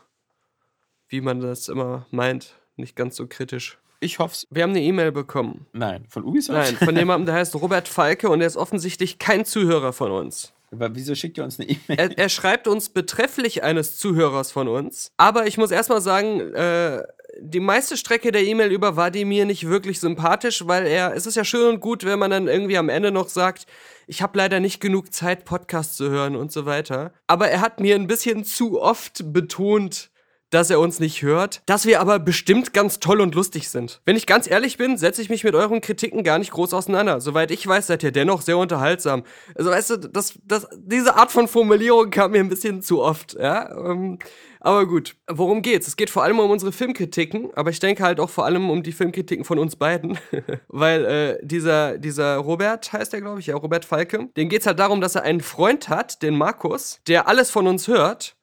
[1.07, 3.79] wie man das immer meint, nicht ganz so kritisch.
[3.99, 4.47] Ich hoff's.
[4.49, 5.65] Wir haben eine E-Mail bekommen.
[5.73, 6.57] Nein, von Ubisoft?
[6.57, 10.53] Nein, von jemandem, der heißt Robert Falke und er ist offensichtlich kein Zuhörer von uns.
[10.71, 11.97] Aber wieso schickt ihr uns eine E-Mail?
[11.97, 15.11] Er, er schreibt uns betrefflich eines Zuhörers von uns.
[15.17, 17.03] Aber ich muss erstmal sagen, äh,
[17.39, 21.25] die meiste Strecke der E-Mail über war die mir nicht wirklich sympathisch, weil er, es
[21.25, 23.65] ist ja schön und gut, wenn man dann irgendwie am Ende noch sagt,
[24.07, 27.13] ich habe leider nicht genug Zeit, Podcasts zu hören und so weiter.
[27.27, 30.09] Aber er hat mir ein bisschen zu oft betont,
[30.49, 34.01] dass er uns nicht hört, dass wir aber bestimmt ganz toll und lustig sind.
[34.05, 37.19] Wenn ich ganz ehrlich bin, setze ich mich mit euren Kritiken gar nicht groß auseinander.
[37.21, 39.23] Soweit ich weiß, seid ihr dennoch sehr unterhaltsam.
[39.55, 43.33] Also weißt du, das, das, diese Art von Formulierung kam mir ein bisschen zu oft,
[43.33, 43.69] ja.
[43.71, 44.19] Ähm,
[44.59, 45.87] aber gut, worum geht's?
[45.87, 48.83] Es geht vor allem um unsere Filmkritiken, aber ich denke halt auch vor allem um
[48.83, 50.17] die Filmkritiken von uns beiden.
[50.67, 54.79] Weil äh, dieser, dieser Robert heißt er, glaube ich, ja, Robert Falke, dem geht's halt
[54.79, 58.36] darum, dass er einen Freund hat, den Markus, der alles von uns hört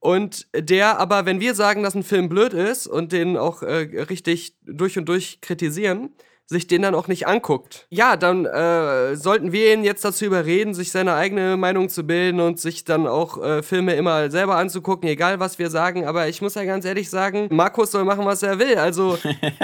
[0.00, 4.02] und der aber, wenn wir sagen, dass ein Film blöd ist und den auch äh,
[4.08, 6.14] richtig durch und durch kritisieren,
[6.48, 7.86] sich den dann auch nicht anguckt.
[7.90, 12.40] Ja, dann äh, sollten wir ihn jetzt dazu überreden, sich seine eigene Meinung zu bilden
[12.40, 16.06] und sich dann auch äh, Filme immer selber anzugucken, egal was wir sagen.
[16.06, 18.76] Aber ich muss ja ganz ehrlich sagen, Markus soll machen, was er will.
[18.76, 19.18] Also,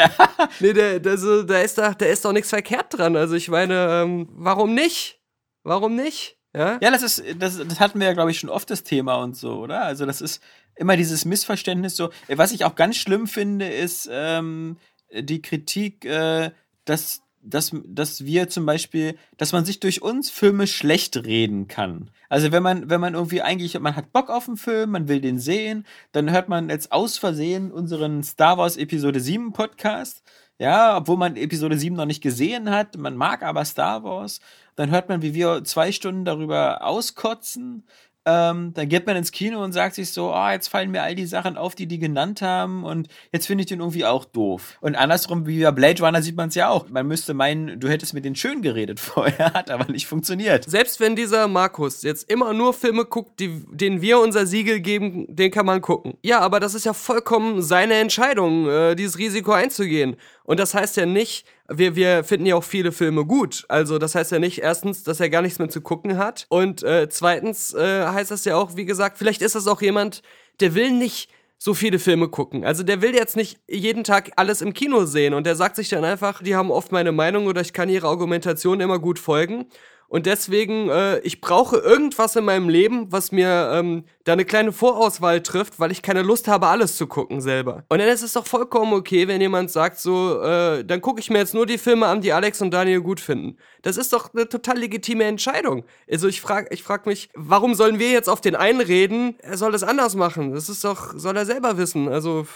[0.61, 3.15] nee, der, der, da ist doch, da ist doch nichts verkehrt dran.
[3.15, 5.21] Also ich meine, ähm, warum nicht?
[5.63, 6.42] Warum nicht?
[6.55, 9.17] Ja, Ja, das ist, das, das hatten wir ja, glaube ich, schon oft das Thema
[9.17, 9.83] und so, oder?
[9.83, 10.43] Also, das ist
[10.77, 12.11] immer dieses Missverständnis so.
[12.29, 14.77] Was ich auch ganz schlimm finde, ist ähm,
[15.13, 16.51] die Kritik, äh,
[16.85, 22.11] dass, dass, dass wir zum Beispiel, dass man sich durch uns Filme schlecht reden kann.
[22.29, 25.21] Also wenn man, wenn man irgendwie eigentlich, man hat Bock auf einen Film, man will
[25.21, 30.23] den sehen, dann hört man jetzt aus Versehen unseren Star Wars Episode 7 Podcast.
[30.59, 34.41] Ja, obwohl man Episode 7 noch nicht gesehen hat, man mag aber Star Wars.
[34.77, 37.85] Dann hört man, wie wir zwei Stunden darüber auskotzen.
[38.25, 41.17] Ähm, dann geht man ins Kino und sagt sich so, oh, jetzt fallen mir all
[41.17, 44.79] die Sachen auf, die die genannt haben und jetzt finde ich den irgendwie auch doof.
[44.81, 46.89] Und andersrum, wie bei Blade Runner sieht man es ja auch.
[46.89, 50.71] Man müsste meinen, du hättest mit denen schön geredet vorher, hat aber nicht funktioniert.
[50.71, 55.27] Selbst wenn dieser Markus jetzt immer nur Filme guckt, die, denen wir unser Siegel geben,
[55.29, 56.15] den kann man gucken.
[56.23, 60.17] Ja, aber das ist ja vollkommen seine Entscheidung, äh, dieses Risiko einzugehen.
[60.45, 63.65] Und das heißt ja nicht, wir, wir finden ja auch viele Filme gut.
[63.69, 66.47] Also das heißt ja nicht erstens, dass er gar nichts mehr zu gucken hat.
[66.49, 70.23] Und äh, zweitens äh, heißt das ja auch, wie gesagt, vielleicht ist das auch jemand,
[70.61, 72.65] der will nicht so viele Filme gucken.
[72.65, 75.89] Also der will jetzt nicht jeden Tag alles im Kino sehen und der sagt sich
[75.89, 79.67] dann einfach, die haben oft meine Meinung oder ich kann ihrer Argumentation immer gut folgen.
[80.13, 84.71] Und deswegen, äh, ich brauche irgendwas in meinem Leben, was mir ähm, da eine kleine
[84.71, 87.85] Vorauswahl trifft, weil ich keine Lust habe, alles zu gucken selber.
[87.89, 91.31] Und dann ist es doch vollkommen okay, wenn jemand sagt so, äh, dann gucke ich
[91.31, 93.57] mir jetzt nur die Filme an, die Alex und Daniel gut finden.
[93.81, 95.83] Das ist doch eine total legitime Entscheidung.
[96.11, 99.73] Also ich frage ich frag mich, warum sollen wir jetzt auf den einreden, er soll
[99.73, 100.53] das anders machen?
[100.53, 102.09] Das ist doch, soll er selber wissen.
[102.09, 102.47] Also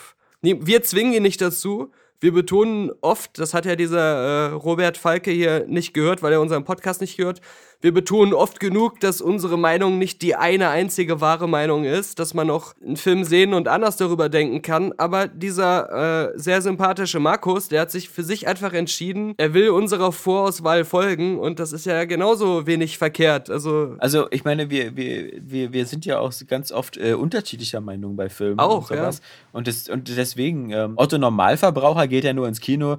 [0.42, 1.90] wir zwingen ihn nicht dazu.
[2.20, 6.40] Wir betonen oft, das hat ja dieser äh, Robert Falke hier nicht gehört, weil er
[6.40, 7.40] unseren Podcast nicht gehört.
[7.80, 12.34] Wir betonen oft genug, dass unsere Meinung nicht die eine einzige wahre Meinung ist, dass
[12.34, 14.92] man auch einen Film sehen und anders darüber denken kann.
[14.96, 19.70] Aber dieser äh, sehr sympathische Markus, der hat sich für sich einfach entschieden, er will
[19.70, 23.50] unserer Vorauswahl folgen und das ist ja genauso wenig verkehrt.
[23.50, 27.80] Also Also ich meine, wir, wir, wir, wir sind ja auch ganz oft äh, unterschiedlicher
[27.80, 29.20] Meinung bei Filmen Auch, und sowas.
[29.52, 32.96] Und, das, und deswegen, ähm, Otto Normalverbraucher geht ja nur ins Kino,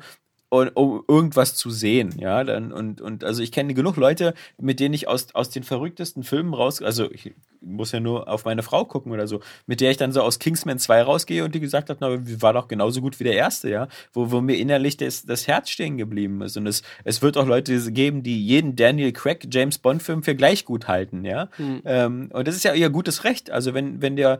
[0.50, 4.80] und, um irgendwas zu sehen, ja, dann und und also ich kenne genug Leute, mit
[4.80, 8.64] denen ich aus aus den verrücktesten Filmen raus, also ich muss ja nur auf meine
[8.64, 11.60] Frau gucken oder so, mit der ich dann so aus Kingsman 2 rausgehe und die
[11.60, 14.96] gesagt hat, na, war doch genauso gut wie der erste, ja, wo, wo mir innerlich
[14.96, 16.56] das, das Herz stehen geblieben ist.
[16.56, 20.36] Und es es wird auch Leute geben, die jeden Daniel Craig James Bond Film für
[20.36, 21.50] gleich gut halten, ja,
[21.84, 24.40] ähm, und das ist ja ihr gutes Recht, also wenn wenn der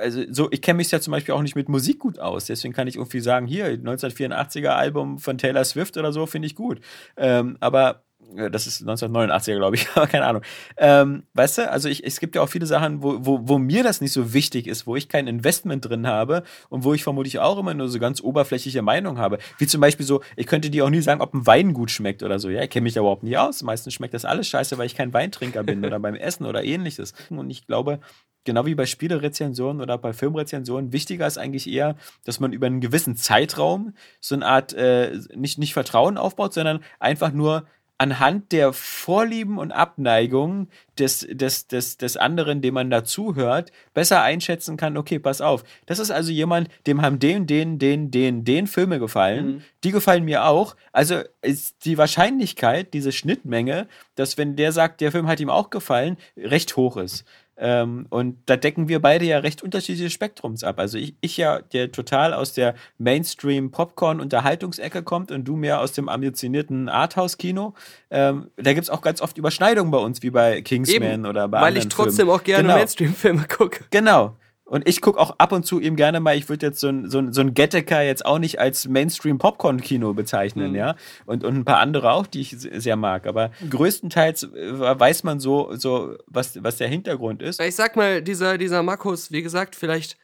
[0.00, 2.74] also so, ich kenne mich ja zum Beispiel auch nicht mit Musik gut aus, deswegen
[2.74, 6.80] kann ich irgendwie sagen, hier, 1984er Album von Taylor Swift oder so, finde ich gut.
[7.16, 8.05] Ähm, aber
[8.50, 10.42] das ist 1989er, glaube ich, aber keine Ahnung.
[10.76, 13.82] Ähm, weißt du, also ich, es gibt ja auch viele Sachen, wo, wo, wo mir
[13.82, 17.38] das nicht so wichtig ist, wo ich kein Investment drin habe und wo ich vermutlich
[17.38, 19.38] auch immer nur so ganz oberflächliche Meinung habe.
[19.58, 22.22] Wie zum Beispiel so, ich könnte dir auch nie sagen, ob ein Wein gut schmeckt
[22.22, 22.48] oder so.
[22.48, 23.62] Ja, ich kenne mich da überhaupt nie aus.
[23.62, 27.14] Meistens schmeckt das alles scheiße, weil ich kein Weintrinker bin oder beim Essen oder ähnliches.
[27.30, 28.00] Und ich glaube,
[28.44, 32.80] genau wie bei Spielerezensionen oder bei Filmrezensionen, wichtiger ist eigentlich eher, dass man über einen
[32.80, 37.66] gewissen Zeitraum so eine Art, äh, nicht, nicht Vertrauen aufbaut, sondern einfach nur
[37.98, 40.68] anhand der Vorlieben und Abneigungen
[40.98, 45.64] des, des, des, des anderen, dem man dazuhört, besser einschätzen kann, okay, pass auf.
[45.86, 49.46] Das ist also jemand, dem haben den, den, den, den, den Filme gefallen.
[49.46, 49.62] Mhm.
[49.84, 50.76] Die gefallen mir auch.
[50.92, 55.70] Also ist die Wahrscheinlichkeit, diese Schnittmenge, dass wenn der sagt, der Film hat ihm auch
[55.70, 57.24] gefallen, recht hoch ist.
[57.58, 60.78] Ähm, und da decken wir beide ja recht unterschiedliche Spektrums ab.
[60.78, 66.08] Also ich, ich ja, der total aus der Mainstream-Popcorn-Unterhaltungsecke kommt und du mehr aus dem
[66.08, 67.74] ambitionierten Arthouse-Kino.
[68.10, 71.60] Ähm, da gibt's auch ganz oft Überschneidungen bei uns, wie bei Kingsman Eben, oder bei
[71.60, 72.30] weil ich anderen trotzdem Filmen.
[72.40, 72.76] auch gerne Genau.
[72.76, 73.84] Mainstream-Filme gucke.
[73.90, 74.36] Genau.
[74.68, 77.08] Und ich gucke auch ab und zu eben gerne mal, ich würde jetzt so ein,
[77.08, 80.96] so ein, so ein Gattaker jetzt auch nicht als Mainstream-Popcorn-Kino bezeichnen, ja.
[81.24, 83.28] Und, und ein paar andere auch, die ich se- sehr mag.
[83.28, 87.60] Aber größtenteils äh, weiß man so, so was, was der Hintergrund ist.
[87.60, 90.16] Ich sag mal, dieser, dieser Markus, wie gesagt, vielleicht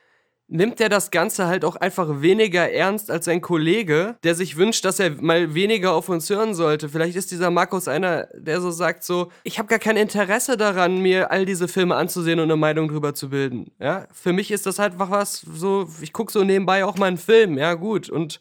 [0.53, 4.85] nimmt er das Ganze halt auch einfach weniger ernst als sein Kollege, der sich wünscht,
[4.85, 6.91] dass er mal weniger auf uns hören sollte.
[6.91, 10.99] Vielleicht ist dieser Markus einer, der so sagt so, ich habe gar kein Interesse daran,
[10.99, 13.73] mir all diese Filme anzusehen und eine Meinung drüber zu bilden.
[13.81, 17.07] Ja, für mich ist das halt einfach was so, ich gucke so nebenbei auch mal
[17.07, 18.39] einen Film, ja gut und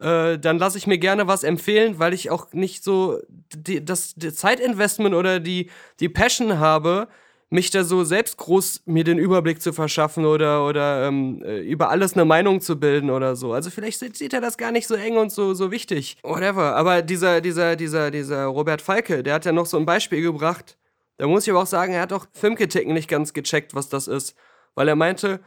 [0.00, 3.18] äh, dann lasse ich mir gerne was empfehlen, weil ich auch nicht so
[3.52, 7.08] die, das die Zeitinvestment oder die, die Passion habe,
[7.50, 11.88] mich da so selbst groß mir den Überblick zu verschaffen oder, oder ähm, äh, über
[11.88, 13.52] alles eine Meinung zu bilden oder so.
[13.52, 16.18] Also vielleicht sieht, er das gar nicht so eng und so, so wichtig.
[16.22, 16.76] Whatever.
[16.76, 20.76] Aber dieser, dieser, dieser, dieser Robert Falke, der hat ja noch so ein Beispiel gebracht.
[21.16, 24.08] Da muss ich aber auch sagen, er hat auch Filmkritiken nicht ganz gecheckt, was das
[24.08, 24.36] ist.
[24.74, 25.40] Weil er meinte,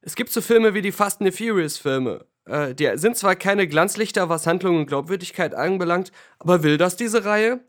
[0.00, 2.24] es gibt so Filme wie die Fast and the Furious Filme.
[2.46, 7.24] Äh, die sind zwar keine Glanzlichter, was Handlung und Glaubwürdigkeit anbelangt, aber will das diese
[7.24, 7.60] Reihe?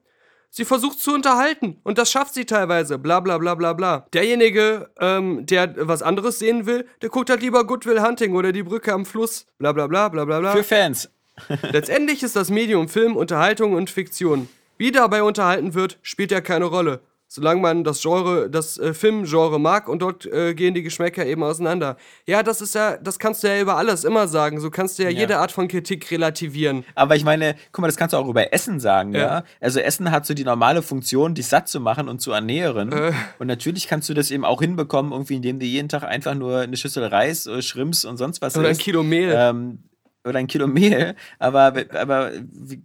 [0.58, 4.08] Sie versucht zu unterhalten und das schafft sie teilweise, bla bla bla bla bla.
[4.14, 8.54] Derjenige, ähm, der was anderes sehen will, der guckt halt lieber Good Will Hunting oder
[8.54, 10.54] die Brücke am Fluss, bla bla bla bla bla bla.
[10.54, 11.10] Für Fans.
[11.74, 14.48] Letztendlich ist das Medium Film, Unterhaltung und Fiktion.
[14.78, 17.02] Wie dabei unterhalten wird, spielt ja keine Rolle.
[17.36, 21.44] Solange man das Genre, das äh, Filmgenre mag und dort äh, gehen die Geschmäcker eben
[21.44, 21.98] auseinander.
[22.26, 24.60] Ja, das ist ja, das kannst du ja über alles immer sagen.
[24.60, 25.20] So kannst du ja, Ja.
[25.20, 26.86] jede Art von Kritik relativieren.
[26.96, 29.20] Aber ich meine, guck mal, das kannst du auch über Essen sagen, ja.
[29.20, 29.44] Ja.
[29.60, 32.92] Also Essen hat so die normale Funktion, dich satt zu machen und zu ernähren.
[32.92, 33.12] Äh.
[33.40, 36.60] Und natürlich kannst du das eben auch hinbekommen, irgendwie, indem du jeden Tag einfach nur
[36.60, 38.78] eine Schüssel Reis, äh, Schrimps und sonst was Oder ein.
[38.78, 39.34] Kilo Mehl.
[39.36, 39.80] Ähm,
[40.26, 42.32] oder ein Kilo Mehl, aber, aber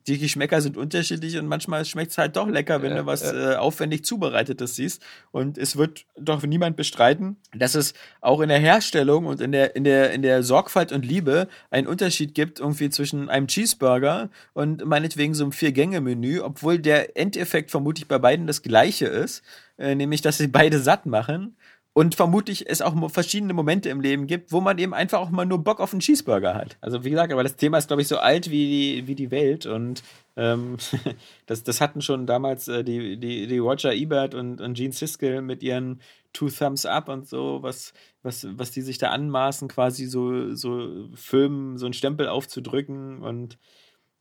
[0.06, 3.56] die Geschmäcker sind unterschiedlich und manchmal schmeckt es halt doch lecker, wenn du was äh,
[3.56, 5.02] aufwendig zubereitetes siehst.
[5.32, 9.74] Und es wird doch niemand bestreiten, dass es auch in der Herstellung und in der,
[9.74, 14.84] in der, in der Sorgfalt und Liebe einen Unterschied gibt, irgendwie zwischen einem Cheeseburger und
[14.84, 19.42] meinetwegen so einem Vier-Gänge-Menü, obwohl der Endeffekt vermutlich bei beiden das gleiche ist,
[19.78, 21.56] äh, nämlich dass sie beide satt machen.
[21.92, 25.44] Und vermutlich es auch verschiedene Momente im Leben gibt, wo man eben einfach auch mal
[25.44, 26.78] nur Bock auf einen Cheeseburger hat.
[26.80, 29.32] Also wie gesagt, aber das Thema ist, glaube ich, so alt wie die, wie die
[29.32, 29.66] Welt.
[29.66, 30.04] Und
[30.36, 30.76] ähm,
[31.46, 35.42] das, das hatten schon damals äh, die, die, die Roger Ebert und, und Gene Siskel
[35.42, 36.00] mit ihren
[36.32, 41.08] Two Thumbs Up und so, was, was, was die sich da anmaßen, quasi so, so
[41.14, 43.58] Filmen, so einen Stempel aufzudrücken und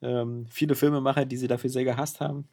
[0.02, 2.48] ähm, viele Filmemacher, die sie dafür sehr gehasst haben.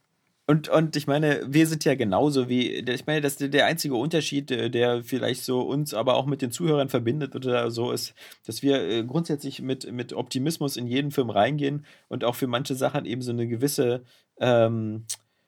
[0.49, 4.53] Und, und ich meine, wir sind ja genauso wie, ich meine, das der einzige Unterschied,
[4.53, 8.15] äh, der vielleicht so uns, aber auch mit den Zuhörern verbindet oder so ist,
[8.47, 12.77] dass wir äh, grundsätzlich mit, mit Optimismus in jeden Film reingehen und auch für manche
[12.77, 14.05] Sachen eben so eine gewisse
[14.39, 15.07] ähm,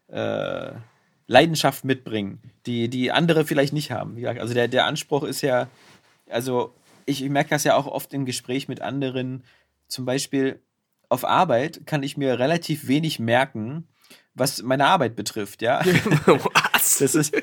[0.09, 0.73] äh,
[1.29, 4.17] Leidenschaft mitbringen, die, die andere vielleicht nicht haben.
[4.17, 5.69] Wie gesagt, also der, der Anspruch ist ja,
[6.29, 6.75] also
[7.07, 9.45] ich, ich merke das ja auch oft im Gespräch mit anderen,
[9.87, 10.61] zum Beispiel
[11.09, 13.87] auf Arbeit kann ich mir relativ wenig merken,
[14.39, 15.81] was meine Arbeit betrifft, ja.
[16.27, 16.99] Was?
[16.99, 17.37] Das ist,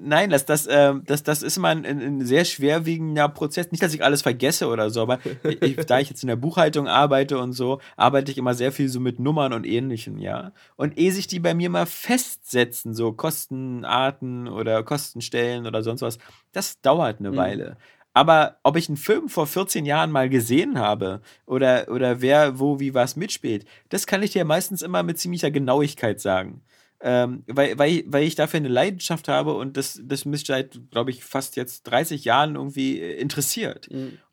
[0.00, 3.70] nein, das, das, ähm, das, das ist immer ein, ein, sehr schwerwiegender Prozess.
[3.70, 5.18] Nicht, dass ich alles vergesse oder so, aber
[5.60, 8.88] ich, da ich jetzt in der Buchhaltung arbeite und so, arbeite ich immer sehr viel
[8.88, 10.52] so mit Nummern und Ähnlichem, ja.
[10.76, 16.18] Und ehe sich die bei mir mal festsetzen, so Kostenarten oder Kostenstellen oder sonst was,
[16.52, 17.76] das dauert eine Weile.
[18.16, 22.80] Aber ob ich einen Film vor 14 Jahren mal gesehen habe oder, oder wer, wo,
[22.80, 26.62] wie, was mitspielt, das kann ich dir meistens immer mit ziemlicher Genauigkeit sagen.
[27.02, 31.10] Ähm, weil, weil, weil ich dafür eine Leidenschaft habe und das, das mich seit, glaube
[31.10, 33.86] ich, fast jetzt 30 Jahren irgendwie äh, interessiert.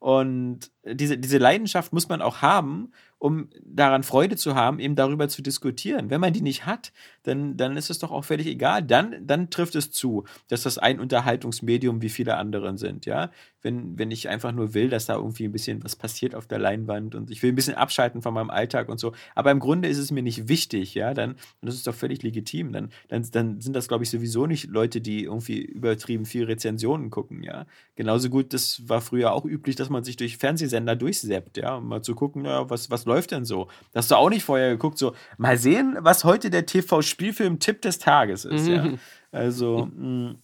[0.03, 5.29] Und diese, diese Leidenschaft muss man auch haben, um daran Freude zu haben, eben darüber
[5.29, 6.09] zu diskutieren.
[6.09, 6.91] Wenn man die nicht hat,
[7.23, 8.83] dann, dann ist es doch auch völlig egal.
[8.83, 13.31] Dann, dann trifft es zu, dass das ein Unterhaltungsmedium wie viele andere sind, ja.
[13.61, 16.59] Wenn, wenn ich einfach nur will, dass da irgendwie ein bisschen was passiert auf der
[16.59, 19.13] Leinwand und ich will ein bisschen abschalten von meinem Alltag und so.
[19.35, 21.13] Aber im Grunde ist es mir nicht wichtig, ja.
[21.13, 22.73] Dann, das ist doch völlig legitim.
[22.73, 27.09] Dann, dann, dann sind das, glaube ich, sowieso nicht Leute, die irgendwie übertrieben viel Rezensionen
[27.09, 27.67] gucken, ja.
[27.95, 31.89] Genauso gut, das war früher auch üblich, dass man sich durch Fernsehsender durchseppt, ja, um
[31.89, 33.67] mal zu gucken, ja, was, was läuft denn so?
[33.91, 37.99] Da hast du auch nicht vorher geguckt, so, mal sehen, was heute der TV-Spielfilm-Tipp des
[37.99, 38.83] Tages ist, ja.
[39.31, 40.35] Also, mh,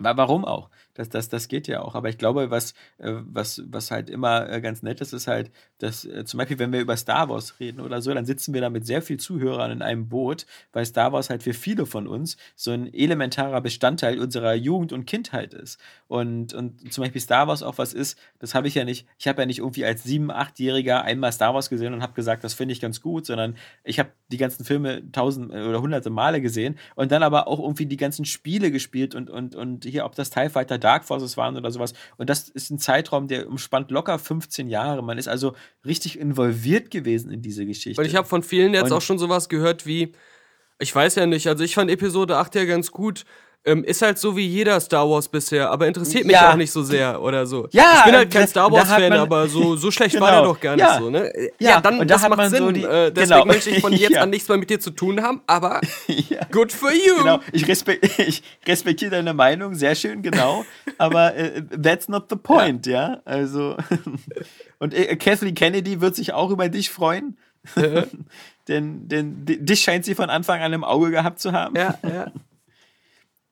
[0.00, 0.68] wa- warum auch?
[0.94, 1.94] Das, das, das geht ja auch.
[1.94, 5.50] Aber ich glaube, was, äh, was, was halt immer äh, ganz nett ist, ist halt,
[5.78, 8.60] dass äh, zum Beispiel, wenn wir über Star Wars reden oder so, dann sitzen wir
[8.60, 12.06] da mit sehr viel Zuhörern in einem Boot, weil Star Wars halt für viele von
[12.06, 15.80] uns so ein elementarer Bestandteil unserer Jugend und Kindheit ist.
[16.08, 19.28] Und, und zum Beispiel Star Wars auch was ist, das habe ich ja nicht, ich
[19.28, 22.52] habe ja nicht irgendwie als sieben-, achtjähriger einmal Star Wars gesehen und habe gesagt, das
[22.52, 26.78] finde ich ganz gut, sondern ich habe die ganzen Filme tausend oder hunderte Male gesehen
[26.96, 30.30] und dann aber auch irgendwie die ganzen Spiele gespielt und, und, und hier, ob das
[30.30, 31.92] TIE Fighter Dark Forces waren oder sowas.
[32.16, 35.02] Und das ist ein Zeitraum, der umspannt locker 15 Jahre.
[35.02, 35.54] Man ist also
[35.86, 38.00] richtig involviert gewesen in diese Geschichte.
[38.00, 40.12] Und ich habe von vielen jetzt Und- auch schon sowas gehört wie,
[40.78, 43.24] ich weiß ja nicht, also ich fand Episode 8 ja ganz gut.
[43.64, 46.50] Ähm, ist halt so wie jeder Star Wars bisher, aber interessiert mich Ja.
[46.50, 47.68] auch nicht so sehr oder so.
[47.70, 50.42] Ja, ich bin halt kein Star Wars-Fan, aber so, so schlecht war Genau.
[50.42, 50.98] der doch gar nicht Ja.
[50.98, 51.32] so, ne?
[51.32, 52.58] Äh, Ja, dann und da das macht Sinn.
[52.58, 53.44] so die- äh, deswegen genau.
[53.46, 54.22] möchte ich von jetzt Ja.
[54.22, 56.40] an nichts mehr mit dir zu tun haben, aber ja.
[56.50, 57.18] good for you.
[57.18, 60.64] Genau, ich, respek ich respektiere deine Meinung, sehr schön, genau.
[60.98, 63.20] aber äh, that's not the point, ja.
[63.24, 63.76] Also,
[64.80, 67.36] und äh, Kathleen Kennedy wird sich auch über dich freuen.
[68.66, 71.76] denn, denn di- dich scheint sie von Anfang an im Auge gehabt zu haben.
[71.76, 72.32] Ja, ja.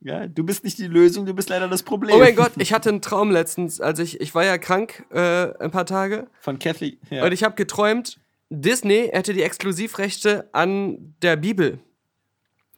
[0.03, 2.15] Ja, du bist nicht die Lösung, du bist leider das Problem.
[2.15, 5.53] Oh mein Gott, ich hatte einen Traum letztens, also ich, ich war ja krank äh,
[5.59, 6.97] ein paar Tage Von Kathleen.
[7.11, 7.23] Ja.
[7.23, 11.79] und ich habe geträumt, Disney hätte die Exklusivrechte an der Bibel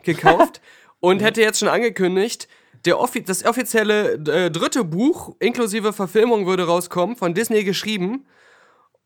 [0.04, 0.62] gekauft
[1.00, 2.50] und hätte jetzt schon angekündigt,
[2.86, 8.26] der offi das offizielle äh, dritte Buch inklusive Verfilmung würde rauskommen, von Disney geschrieben.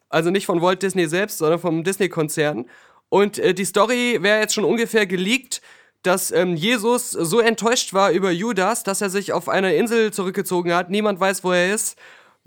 [0.09, 2.65] Also nicht von Walt Disney selbst, sondern vom Disney-Konzern.
[3.09, 5.61] Und äh, die Story wäre jetzt schon ungefähr geleakt,
[6.03, 10.73] dass ähm, Jesus so enttäuscht war über Judas, dass er sich auf eine Insel zurückgezogen
[10.73, 10.89] hat.
[10.89, 11.97] Niemand weiß, wo er ist.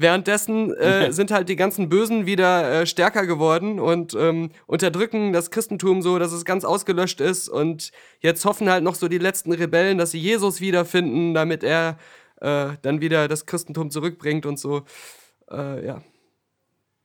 [0.01, 5.51] Währenddessen äh, sind halt die ganzen Bösen wieder äh, stärker geworden und ähm, unterdrücken das
[5.51, 7.51] Christentum so, dass es ganz ausgelöscht ist.
[7.51, 11.99] Und jetzt hoffen halt noch so die letzten Rebellen, dass sie Jesus wiederfinden, damit er
[12.41, 14.85] äh, dann wieder das Christentum zurückbringt und so.
[15.51, 16.03] Äh, ja.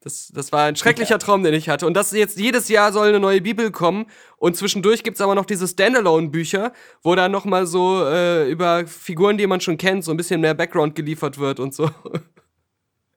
[0.05, 1.87] Das, das war ein schrecklicher Traum, den ich hatte.
[1.87, 4.05] Und das jetzt jedes Jahr soll eine neue Bibel kommen.
[4.37, 9.39] Und zwischendurch gibt's aber noch diese Standalone-Bücher, wo dann noch mal so äh, über Figuren,
[9.39, 11.89] die man schon kennt, so ein bisschen mehr Background geliefert wird und so.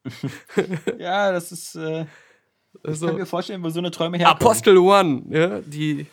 [0.98, 1.74] ja, das ist.
[1.74, 2.06] Äh,
[2.72, 4.40] ich kann Also, mir vorstellen, wo so eine Träume herkommen.
[4.40, 6.06] Apostel One, ja, die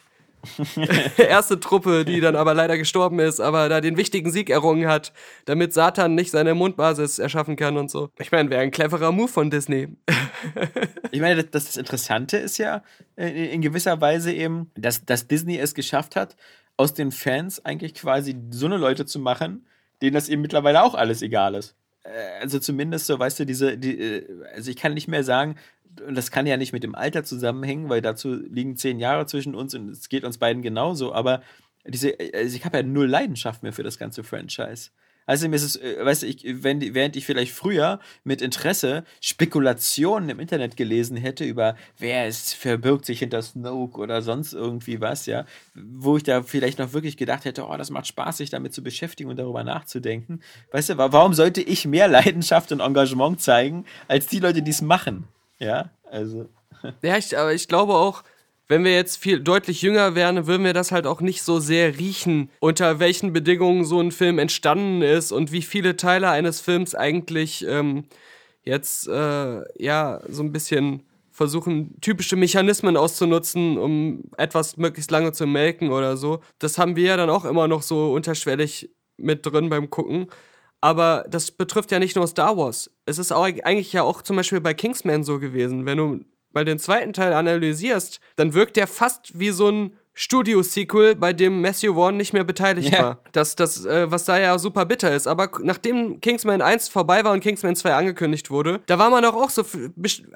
[1.17, 5.13] erste Truppe, die dann aber leider gestorben ist, aber da den wichtigen Sieg errungen hat,
[5.45, 8.09] damit Satan nicht seine Mondbasis erschaffen kann und so.
[8.19, 9.89] Ich meine, wäre ein cleverer Move von Disney.
[11.11, 12.83] Ich meine, das, das Interessante ist ja
[13.15, 16.35] äh, in gewisser Weise eben, dass, dass Disney es geschafft hat,
[16.77, 19.65] aus den Fans eigentlich quasi so eine Leute zu machen,
[20.01, 21.75] denen das eben mittlerweile auch alles egal ist.
[22.03, 25.55] Äh, Also zumindest so, weißt du, diese, die, äh, also ich kann nicht mehr sagen,
[26.01, 29.55] und das kann ja nicht mit dem Alter zusammenhängen, weil dazu liegen zehn Jahre zwischen
[29.55, 31.41] uns und es geht uns beiden genauso, aber
[31.87, 34.89] diese, also ich habe ja null Leidenschaft mehr für das ganze Franchise.
[35.27, 39.03] Also mir ist es, äh, weißt du, ich, wenn, während ich vielleicht früher mit Interesse
[39.21, 45.01] Spekulationen im Internet gelesen hätte über, wer es verbirgt sich hinter Snoke oder sonst irgendwie
[45.01, 48.49] was, ja, wo ich da vielleicht noch wirklich gedacht hätte, oh, das macht Spaß, sich
[48.49, 50.41] damit zu beschäftigen und darüber nachzudenken.
[50.71, 54.71] Weißt du, wa- warum sollte ich mehr Leidenschaft und Engagement zeigen, als die Leute, die
[54.71, 55.27] es machen?
[55.59, 56.49] Ja, also.
[57.01, 58.23] Ja, ich, aber ich glaube auch,
[58.67, 61.97] wenn wir jetzt viel deutlich jünger wären, würden wir das halt auch nicht so sehr
[61.97, 66.95] riechen, unter welchen Bedingungen so ein Film entstanden ist und wie viele Teile eines Films
[66.95, 68.05] eigentlich ähm,
[68.63, 75.45] jetzt äh, ja so ein bisschen versuchen, typische Mechanismen auszunutzen, um etwas möglichst lange zu
[75.45, 76.39] melken oder so.
[76.59, 80.27] Das haben wir ja dann auch immer noch so unterschwellig mit drin beim Gucken.
[80.85, 82.91] Aber das betrifft ja nicht nur Star Wars.
[83.07, 85.87] Es ist auch eigentlich ja auch zum Beispiel bei Kingsman so gewesen.
[85.87, 86.19] Wenn du
[86.53, 91.59] mal den zweiten Teil analysierst, dann wirkt der fast wie so ein Studio-Sequel, bei dem
[91.61, 92.99] Matthew Vaughn nicht mehr beteiligt Ja.
[93.01, 93.19] war.
[93.31, 95.25] Das, das, äh, was da ja super bitter ist.
[95.25, 99.33] Aber nachdem Kingsman 1 vorbei war und Kingsman 2 angekündigt wurde, da war man doch
[99.33, 99.63] auch so,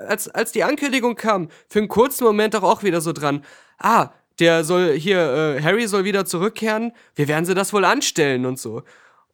[0.07, 3.45] als, als die Ankündigung kam, für einen kurzen Moment doch auch wieder so dran.
[3.77, 5.19] Ah, der soll hier,
[5.59, 6.91] äh, Harry soll wieder zurückkehren.
[7.13, 8.81] Wie werden sie das wohl anstellen und so?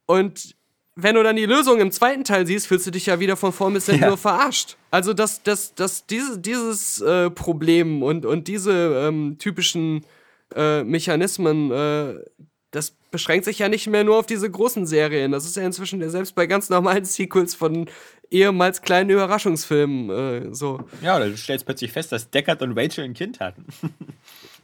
[0.08, 0.56] Und
[0.96, 3.52] wenn du dann die Lösung im zweiten Teil siehst, fühlst du dich ja wieder von
[3.52, 4.08] vorn bis hinten Ja.
[4.08, 4.78] nur verarscht.
[4.92, 8.72] Also das, das, das, diese, dieses äh, Problem und, und diese
[9.08, 10.06] ähm, typischen
[10.56, 12.16] äh, Mechanismen, äh,
[12.72, 15.32] das beschränkt sich ja nicht mehr nur auf diese großen Serien.
[15.32, 17.90] Das ist ja inzwischen ja selbst bei ganz normalen Sequels von
[18.32, 20.80] ehemals kleinen Überraschungsfilmen äh, so.
[21.02, 23.66] Ja, oder du stellst plötzlich fest, dass Deckard und Rachel ein Kind hatten.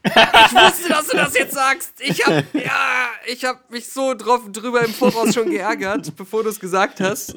[0.04, 0.14] Ich
[0.54, 1.94] wusste, dass du das jetzt sagst.
[2.00, 6.50] Ich hab, ja, ich hab mich so drauf, drüber im Voraus schon geärgert, bevor du
[6.50, 7.36] es gesagt hast.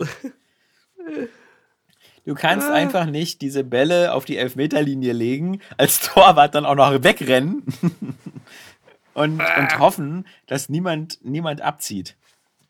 [2.25, 7.03] Du kannst einfach nicht diese Bälle auf die Elfmeterlinie legen, als Torwart dann auch noch
[7.03, 7.65] wegrennen
[9.15, 12.17] und, und hoffen, dass niemand, niemand abzieht.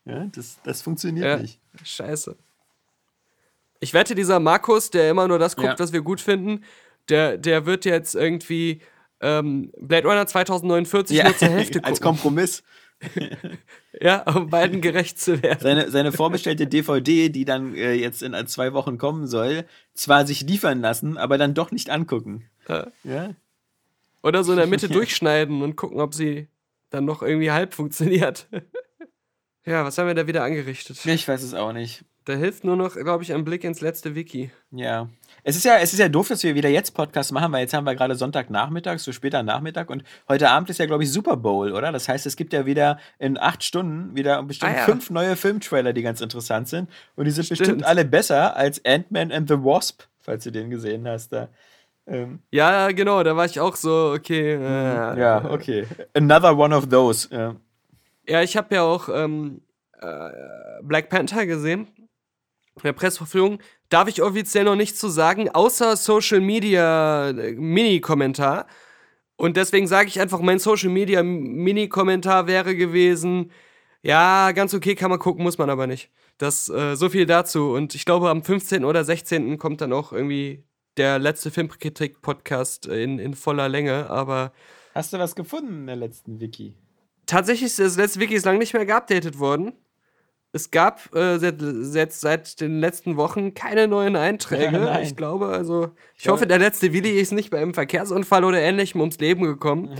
[0.03, 1.57] Ja, das, das funktioniert Ja, nicht.
[1.83, 2.35] scheiße.
[3.79, 5.79] Ich wette, dieser Markus, der immer nur das guckt, Ja.
[5.79, 6.63] was wir gut finden,
[7.07, 8.81] der, der wird jetzt irgendwie
[9.21, 12.17] ähm, Blade Runner 2049 nur zur Hälfte als gucken.
[12.17, 12.63] Kompromiss.
[14.01, 15.59] Ja, um beiden gerecht zu werden.
[15.61, 20.41] Seine, seine vorbestellte DVD, die dann äh, jetzt in zwei Wochen kommen soll, zwar sich
[20.41, 22.49] liefern lassen, aber dann doch nicht angucken.
[22.67, 22.87] Ja.
[23.03, 23.35] Ja?
[24.21, 26.49] Oder so in der Mitte durchschneiden und gucken, ob sie
[26.89, 28.47] dann noch irgendwie halb funktioniert.
[29.65, 31.05] ja, was haben wir da wieder angerichtet?
[31.05, 32.03] Ich weiß es auch nicht.
[32.25, 34.49] Da hilft nur noch, glaube ich, ein Blick ins letzte Wiki.
[34.71, 35.07] Ja.
[35.43, 37.73] Es ist ja, es ist ja doof, dass wir wieder jetzt Podcast machen, weil jetzt
[37.75, 41.37] haben wir gerade Sonntagnachmittag, so später Nachmittag und heute Abend ist ja, glaube ich, Super
[41.37, 41.91] Bowl, oder?
[41.91, 44.83] Das heißt, es gibt ja wieder in acht Stunden wieder bestimmt Ah, ja.
[44.85, 46.89] fünf neue Filmtrailer, die ganz interessant sind.
[47.15, 47.59] Und die sind Stimmt.
[47.59, 51.49] bestimmt alle besser als Ant-Man and the Wasp, falls du den gesehen hast da.
[52.07, 54.53] Ähm, Ja, genau, da war ich auch so, okay.
[54.53, 55.85] Äh, ja, okay.
[56.15, 57.27] Another one of those.
[57.31, 57.55] Ja.
[58.27, 59.61] Ja, ich habe ja auch ähm,
[60.01, 60.29] äh,
[60.81, 61.87] Black Panther gesehen.
[62.83, 63.59] Der Presseverführung
[63.89, 68.67] darf ich offiziell noch nichts zu sagen, außer Social Media äh, Mini-Kommentar.
[69.37, 73.51] Und deswegen sage ich einfach, mein Social Media Mini-Kommentar wäre gewesen:
[74.01, 76.09] Ja, ganz okay kann man gucken, muss man aber nicht.
[76.37, 77.71] Das, äh, so viel dazu.
[77.71, 78.83] Und ich glaube, am 15.
[78.83, 79.57] oder 16.
[79.57, 80.63] kommt dann auch irgendwie
[80.97, 84.09] der letzte Filmkritik-Podcast in, in voller Länge.
[84.09, 84.51] Aber
[84.93, 86.75] Hast du was gefunden in der letzten Wiki?
[87.25, 89.73] tatsächlich ist das letzte Wiki ist lange nicht mehr geupdatet worden.
[90.55, 94.77] Es gab äh, seit, seit, seit den letzten Wochen keine neuen Einträge.
[94.77, 98.61] Ja, ich glaube, also, ich hoffe, der letzte Willi ist nicht bei einem Verkehrsunfall oder
[98.61, 99.93] ähnlichem ums Leben gekommen.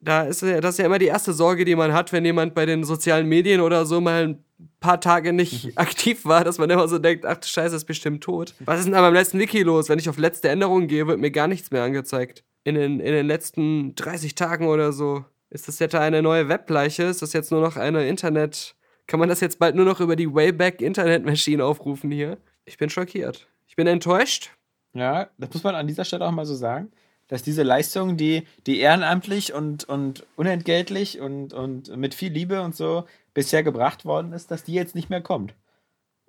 [0.00, 2.66] Da ist das ist ja immer die erste Sorge, die man hat, wenn jemand bei
[2.66, 4.44] den sozialen Medien oder so mal ein
[4.78, 8.22] paar Tage nicht aktiv war, dass man immer so denkt, ach du Scheiße, ist bestimmt
[8.22, 8.54] tot.
[8.60, 9.88] Was ist denn da beim letzten Wiki los?
[9.88, 12.44] Wenn ich auf letzte Änderungen gehe, wird mir gar nichts mehr angezeigt.
[12.62, 15.24] In den, in den letzten 30 Tagen oder so.
[15.50, 17.02] Ist das jetzt eine neue Webleiche?
[17.02, 18.76] Ist das jetzt nur noch eine Internet...
[19.08, 22.36] Kann man das jetzt bald nur noch über die Wayback Internet Machine aufrufen hier?
[22.64, 23.48] Ich bin schockiert.
[23.66, 24.50] Ich bin enttäuscht.
[24.94, 26.92] Ja, das muss man an dieser Stelle auch mal so sagen,
[27.26, 32.76] dass diese Leistung, die, die ehrenamtlich und, und unentgeltlich und, und mit viel Liebe und
[32.76, 33.04] so
[33.34, 35.54] bisher gebracht worden ist, dass die jetzt nicht mehr kommt.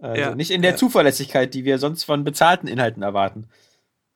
[0.01, 0.35] Also Ja.
[0.35, 0.77] nicht in der Ja.
[0.77, 3.49] Zuverlässigkeit, die wir sonst von bezahlten Inhalten erwarten.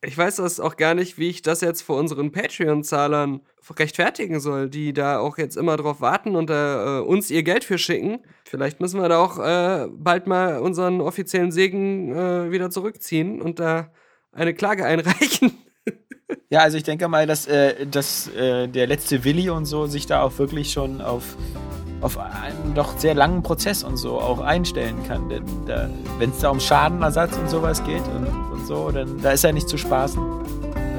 [0.06, 3.40] Ich weiß das auch gar nicht, wie ich das jetzt vor unseren Patreon-Zahlern
[3.78, 7.78] rechtfertigen soll, die da auch jetzt immer drauf warten und äh, uns ihr Geld für
[7.78, 8.18] schicken.
[8.44, 13.58] Vielleicht müssen wir da auch äh, bald mal unseren offiziellen Segen äh, wieder zurückziehen und
[13.58, 13.90] da
[14.32, 15.52] eine Klage einreichen.
[16.50, 20.06] Ja, also ich denke mal, dass, äh, dass äh, der letzte Willi und so sich
[20.06, 21.36] da auch wirklich schon auf,
[22.04, 25.28] auf einen doch sehr langen Prozess und so auch einstellen kann.
[25.28, 25.88] Denn da,
[26.18, 29.52] wenn es da um Schadenersatz und sowas geht und, und so, dann da ist er
[29.52, 30.22] nicht zu spaßen.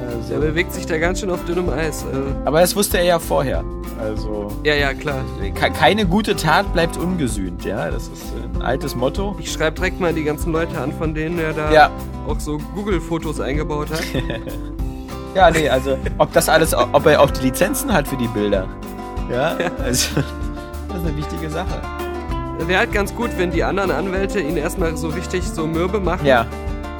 [0.08, 2.02] Also, bewegt sich da ganz schön auf dünnem Eis.
[2.02, 2.06] Äh,
[2.44, 3.62] aber das wusste er ja vorher.
[4.00, 5.20] Also ja, ja, klar.
[5.54, 7.90] ke- keine gute Tat bleibt ungesühnt, ja.
[7.90, 9.34] Das ist ein altes Motto.
[9.38, 11.90] Ich schreibe direkt mal die ganzen Leute an, von denen er da Ja.
[12.28, 14.02] auch so Google-Fotos eingebaut hat.
[15.34, 18.66] Ja, nee, also ob das alles, ob er auch die Lizenzen hat für die Bilder.
[19.30, 19.54] Ja,
[19.84, 20.22] also
[20.96, 21.82] das ist eine wichtige Sache.
[22.66, 26.24] Wäre halt ganz gut, wenn die anderen Anwälte ihn erstmal so richtig so mürbe machen.
[26.24, 26.46] Ja,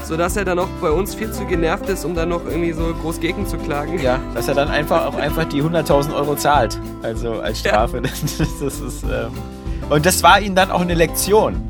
[0.04, 2.94] sodass er dann auch bei uns viel zu genervt ist, um dann noch irgendwie so
[3.02, 4.00] groß gegen zu klagen.
[4.00, 8.02] ja, dass er dann einfach auch einfach die 100.000 Euro zahlt, also als Strafe.
[8.02, 8.20] Das,
[8.60, 9.30] das ist ähm,
[9.88, 11.62] und das war ihm dann auch eine Lektion.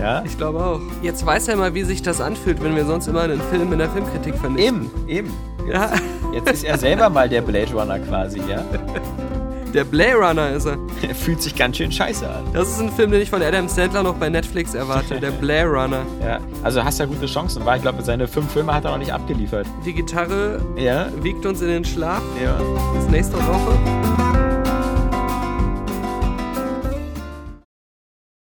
[0.00, 0.80] Ja, Ich glaube auch.
[1.02, 3.78] Jetzt weiß er mal, wie sich das anfühlt, wenn wir sonst immer einen Film in
[3.78, 4.90] der Filmkritik vernichten.
[5.08, 5.30] eben, eben.
[5.70, 5.90] Ja,
[6.32, 8.64] Jetzt ist er selber mal der Blade Runner quasi, ja.
[9.74, 10.78] der Blade Runner ist er.
[11.06, 12.44] Er fühlt sich ganz schön scheiße an.
[12.52, 15.20] Das ist ein Film, den ich von Adam Sandler noch bei Netflix erwarte.
[15.20, 16.02] Der Blade Runner.
[16.24, 17.64] Ja, also hast ja gute Chancen.
[17.64, 19.66] War, ich glaube, seine fünf Filme hat er noch nicht abgeliefert.
[19.84, 22.22] Die Gitarre Ja, wiegt uns in den Schlaf.
[22.42, 22.56] ja.
[22.98, 24.15] Bis nächste Woche.